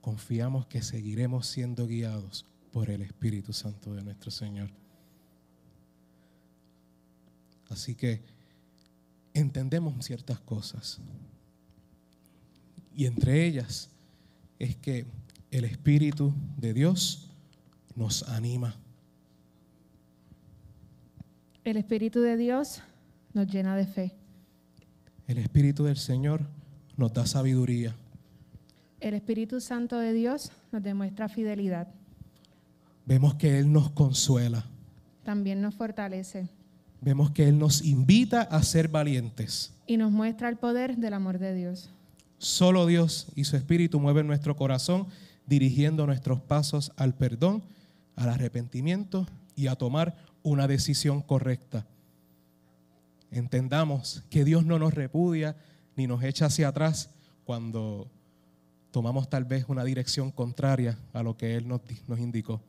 confiamos 0.06 0.68
que 0.68 0.84
seguiremos 0.84 1.48
siendo 1.48 1.88
guiados 1.88 2.46
por 2.72 2.92
el 2.92 3.02
Espíritu 3.02 3.54
Santo 3.54 3.96
de 3.96 4.04
nuestro 4.04 4.30
Señor. 4.30 4.70
Así 7.72 7.96
que 7.96 8.22
entendemos 9.34 10.06
ciertas 10.06 10.40
cosas. 10.42 11.00
Y 12.96 13.08
entre 13.08 13.48
ellas 13.48 13.90
es 14.60 14.76
que 14.76 15.08
el 15.50 15.66
Espíritu 15.66 16.36
de 16.56 16.76
Dios 16.76 17.32
nos 17.96 18.30
anima. 18.30 18.76
El 21.64 21.78
Espíritu 21.78 22.22
de 22.22 22.38
Dios 22.38 22.84
nos 23.34 23.48
llena 23.48 23.76
de 23.76 23.88
fe. 23.88 24.14
El 25.28 25.40
Espíritu 25.40 25.84
del 25.84 25.98
Señor 25.98 26.48
nos 26.96 27.12
da 27.12 27.26
sabiduría. 27.26 27.96
El 29.06 29.14
Espíritu 29.14 29.62
Santo 29.62 30.00
de 30.00 30.14
Dios 30.14 30.52
nos 30.72 30.82
demuestra 30.82 31.30
fidelidad. 31.30 31.88
Vemos 33.06 33.36
que 33.36 33.60
Él 33.60 33.72
nos 33.72 33.92
consuela. 33.92 34.66
También 35.24 35.62
nos 35.62 35.76
fortalece. 35.76 36.50
Vemos 37.02 37.30
que 37.30 37.48
Él 37.48 37.60
nos 37.60 37.86
invita 37.86 38.42
a 38.42 38.64
ser 38.64 38.88
valientes. 38.88 39.72
Y 39.86 39.98
nos 39.98 40.12
muestra 40.12 40.50
el 40.50 40.58
poder 40.58 40.98
del 40.98 41.14
amor 41.14 41.38
de 41.38 41.54
Dios. 41.54 41.92
Solo 42.40 42.88
Dios 42.88 43.28
y 43.36 43.44
su 43.44 43.56
Espíritu 43.56 44.00
mueven 44.00 44.26
nuestro 44.26 44.56
corazón 44.56 45.06
dirigiendo 45.46 46.08
nuestros 46.08 46.42
pasos 46.42 46.92
al 46.96 47.14
perdón, 47.14 47.62
al 48.16 48.30
arrepentimiento 48.30 49.28
y 49.56 49.68
a 49.68 49.76
tomar 49.76 50.16
una 50.42 50.68
decisión 50.68 51.22
correcta. 51.22 51.86
Entendamos 53.30 54.24
que 54.32 54.44
Dios 54.44 54.66
no 54.66 54.80
nos 54.80 54.96
repudia 54.96 55.56
ni 55.96 56.08
nos 56.08 56.24
echa 56.24 56.48
hacia 56.48 56.70
atrás 56.70 57.12
cuando 57.44 58.10
tomamos 58.96 59.30
tal 59.30 59.44
vez 59.44 59.66
una 59.68 59.84
dirección 59.84 60.32
contraria 60.32 60.98
a 61.12 61.22
lo 61.22 61.36
que 61.36 61.58
Él 61.58 61.68
nos, 61.68 61.82
nos 62.08 62.18
indicó, 62.18 62.62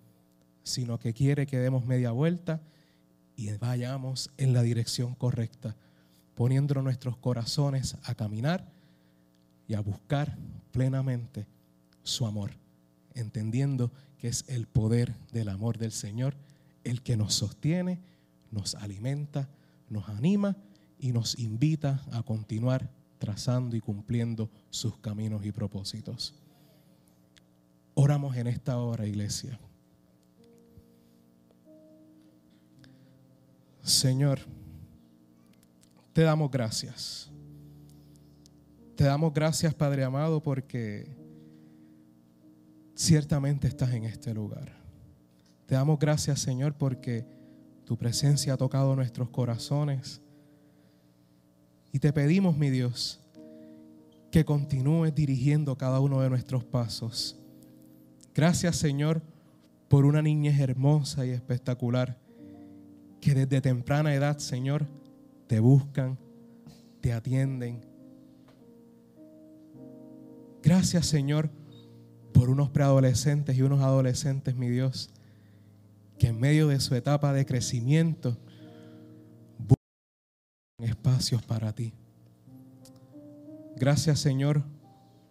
sino 0.65 0.99
que 0.99 1.13
quiere 1.13 1.47
que 1.47 1.61
demos 1.61 1.87
media 1.87 2.11
vuelta 2.11 2.61
y 3.37 3.53
vayamos 3.53 4.33
en 4.37 4.53
la 4.53 4.63
dirección 4.63 5.15
correcta, 5.15 5.77
poniendo 6.35 6.83
nuestros 6.83 7.17
corazones 7.17 7.97
a 8.03 8.17
caminar 8.17 8.67
y 9.69 9.75
a 9.75 9.81
buscar 9.81 10.37
plenamente 10.73 11.47
su 12.03 12.27
amor 12.27 12.51
entendiendo 13.15 13.93
que 14.19 14.27
es 14.27 14.45
el 14.49 14.67
poder 14.67 15.15
del 15.31 15.49
amor 15.49 15.79
del 15.79 15.93
Señor 15.93 16.35
el 16.83 17.03
que 17.03 17.17
nos 17.17 17.35
sostiene, 17.35 18.01
nos 18.51 18.75
alimenta, 18.75 19.49
nos 19.89 20.09
anima 20.09 20.57
y 20.99 21.13
nos 21.13 21.39
invita 21.39 22.05
a 22.11 22.25
continuar 22.25 22.91
trazando 23.19 23.77
y 23.77 23.81
cumpliendo 23.81 24.51
sus 24.71 24.97
caminos 24.99 25.45
y 25.45 25.53
propósitos. 25.53 26.35
Oramos 27.95 28.37
en 28.37 28.47
esta 28.47 28.79
hora, 28.79 29.07
iglesia. 29.07 29.59
Señor, 33.83 34.41
te 36.13 36.23
damos 36.23 36.51
gracias. 36.51 37.31
Te 38.97 39.05
damos 39.05 39.33
gracias, 39.33 39.75
Padre 39.75 40.05
amado, 40.05 40.43
porque 40.43 41.07
ciertamente 42.95 43.69
estás 43.69 43.93
en 43.93 44.05
este 44.05 44.35
lugar. 44.35 44.73
Te 45.67 45.75
damos 45.75 45.99
gracias, 45.99 46.41
Señor, 46.41 46.75
porque 46.75 47.27
tu 47.85 47.97
presencia 47.97 48.55
ha 48.55 48.57
tocado 48.57 48.97
nuestros 48.97 49.29
corazones. 49.31 50.21
Y 51.97 51.99
te 51.99 52.13
pedimos, 52.13 52.59
mi 52.59 52.69
Dios, 52.69 53.21
que 54.31 54.45
continúes 54.45 55.15
dirigiendo 55.15 55.79
cada 55.79 55.99
uno 55.99 56.21
de 56.21 56.29
nuestros 56.29 56.63
pasos. 56.63 57.39
Gracias, 58.35 58.77
Señor, 58.77 59.23
por 59.89 60.05
una 60.05 60.21
niñez 60.21 60.61
hermosa 60.61 61.25
y 61.25 61.31
espectacular 61.31 62.19
que 63.19 63.33
desde 63.33 63.63
temprana 63.63 64.13
edad, 64.13 64.37
Señor, 64.37 64.87
te 65.47 65.59
buscan, 65.59 66.19
te 67.01 67.15
atienden. 67.15 67.81
Gracias, 70.63 71.07
Señor, 71.07 71.49
por 72.35 72.51
unos 72.51 72.69
preadolescentes 72.69 73.57
y 73.57 73.63
unos 73.63 73.81
adolescentes, 73.81 74.55
mi 74.55 74.69
Dios, 74.69 75.09
que 76.19 76.27
en 76.27 76.39
medio 76.39 76.69
de 76.69 76.79
su 76.79 76.95
etapa 76.95 77.33
de 77.33 77.47
crecimiento 77.47 78.37
espacios 80.87 81.43
para 81.43 81.73
ti. 81.73 81.93
Gracias, 83.77 84.21
Señor, 84.21 84.63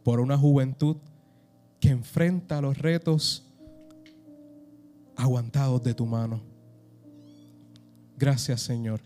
por 0.03 0.19
una 0.19 0.37
juventud 0.37 0.97
que 1.79 1.89
enfrenta 1.89 2.61
los 2.61 2.77
retos 2.77 3.43
aguantados 5.15 5.83
de 5.83 5.93
tu 5.93 6.05
mano. 6.05 6.41
Gracias, 8.17 8.61
Señor, 8.61 9.01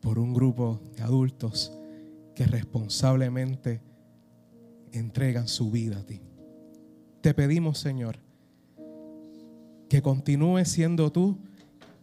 por 0.00 0.18
un 0.18 0.34
grupo 0.34 0.80
de 0.96 1.02
adultos 1.02 1.72
que 2.34 2.46
responsablemente 2.46 3.80
entregan 4.92 5.48
su 5.48 5.70
vida 5.70 5.98
a 5.98 6.02
ti. 6.04 6.20
Te 7.20 7.32
pedimos, 7.32 7.78
Señor, 7.78 8.18
que 9.88 10.02
continúes 10.02 10.68
siendo 10.68 11.10
tú 11.10 11.38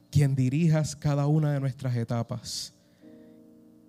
quien 0.09 0.35
dirijas 0.35 0.95
cada 0.95 1.27
una 1.27 1.53
de 1.53 1.59
nuestras 1.59 1.95
etapas, 1.95 2.73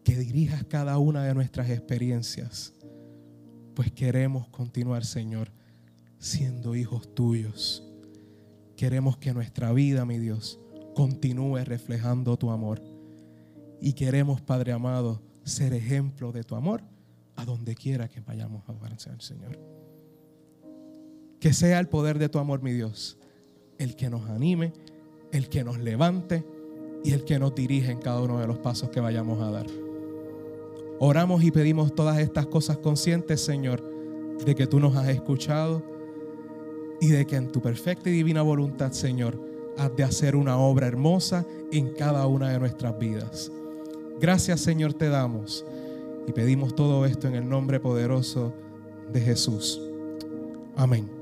que 0.05 0.17
dirijas 0.17 0.65
cada 0.65 0.99
una 0.99 1.25
de 1.25 1.35
nuestras 1.35 1.71
experiencias, 1.71 2.75
pues 3.75 3.93
queremos 3.93 4.49
continuar, 4.49 5.05
Señor, 5.05 5.53
siendo 6.19 6.75
hijos 6.75 7.15
tuyos. 7.15 7.85
Queremos 8.77 9.17
que 9.17 9.33
nuestra 9.33 9.73
vida, 9.73 10.05
mi 10.05 10.19
Dios, 10.19 10.59
continúe 10.95 11.59
reflejando 11.65 12.37
tu 12.37 12.51
amor. 12.51 12.83
Y 13.81 13.95
queremos, 13.95 14.41
Padre 14.41 14.73
amado, 14.73 15.23
ser 15.45 15.73
ejemplo 15.75 16.33
de 16.33 16.45
tu 16.45 16.55
amor 16.55 16.83
a 17.37 17.45
donde 17.45 17.75
quiera 17.75 18.09
que 18.09 18.21
vayamos 18.21 18.62
a 18.69 18.73
adorar 18.73 18.93
al 18.93 19.21
Señor. 19.21 19.59
Que 21.41 21.53
sea 21.53 21.81
el 21.81 21.88
poder 21.88 22.19
de 22.19 22.29
tu 22.29 22.38
amor, 22.38 22.62
mi 22.62 22.73
Dios, 22.73 23.19
el 23.79 23.97
que 23.97 24.11
nos 24.11 24.29
anime, 24.31 24.73
el 25.33 25.49
que 25.49 25.65
nos 25.65 25.79
levante 25.79 26.45
y 27.05 27.12
el 27.12 27.25
que 27.25 27.38
nos 27.38 27.55
dirige 27.55 27.91
en 27.91 27.99
cada 27.99 28.21
uno 28.21 28.38
de 28.38 28.47
los 28.47 28.59
pasos 28.59 28.91
que 28.91 29.01
vayamos 29.01 29.41
a 29.43 29.51
dar. 29.51 29.67
Oramos 30.98 31.42
y 31.42 31.50
pedimos 31.50 31.94
todas 31.94 32.18
estas 32.18 32.46
cosas 32.46 32.78
conscientes, 32.78 33.40
Señor, 33.40 33.83
de 34.44 34.55
que 34.55 34.66
tú 34.66 34.81
nos 34.81 34.96
has 34.96 35.09
escuchado 35.09 35.83
y 37.00 37.09
de 37.09 37.26
que 37.26 37.37
en 37.37 37.50
tu 37.50 37.61
perfecta 37.61 38.09
y 38.11 38.12
divina 38.12 38.42
voluntad, 38.42 38.92
Señor, 38.92 39.38
has 39.76 39.94
de 39.96 40.05
hacer 40.05 40.37
una 40.37 40.59
obra 40.59 40.87
hermosa 40.87 41.44
en 41.72 41.94
cada 41.94 42.26
una 42.26 42.50
de 42.50 42.61
nuestras 42.61 42.98
vidas. 42.98 43.50
Gracias, 44.20 44.61
Señor, 44.61 44.94
te 44.94 45.09
damos 45.09 45.64
y 46.26 46.33
pedimos 46.33 46.74
todo 46.74 47.05
esto 47.07 47.26
en 47.26 47.35
el 47.35 47.48
nombre 47.48 47.81
poderoso 47.81 48.52
de 49.12 49.20
Jesús. 49.20 49.81
Amén. 50.76 51.22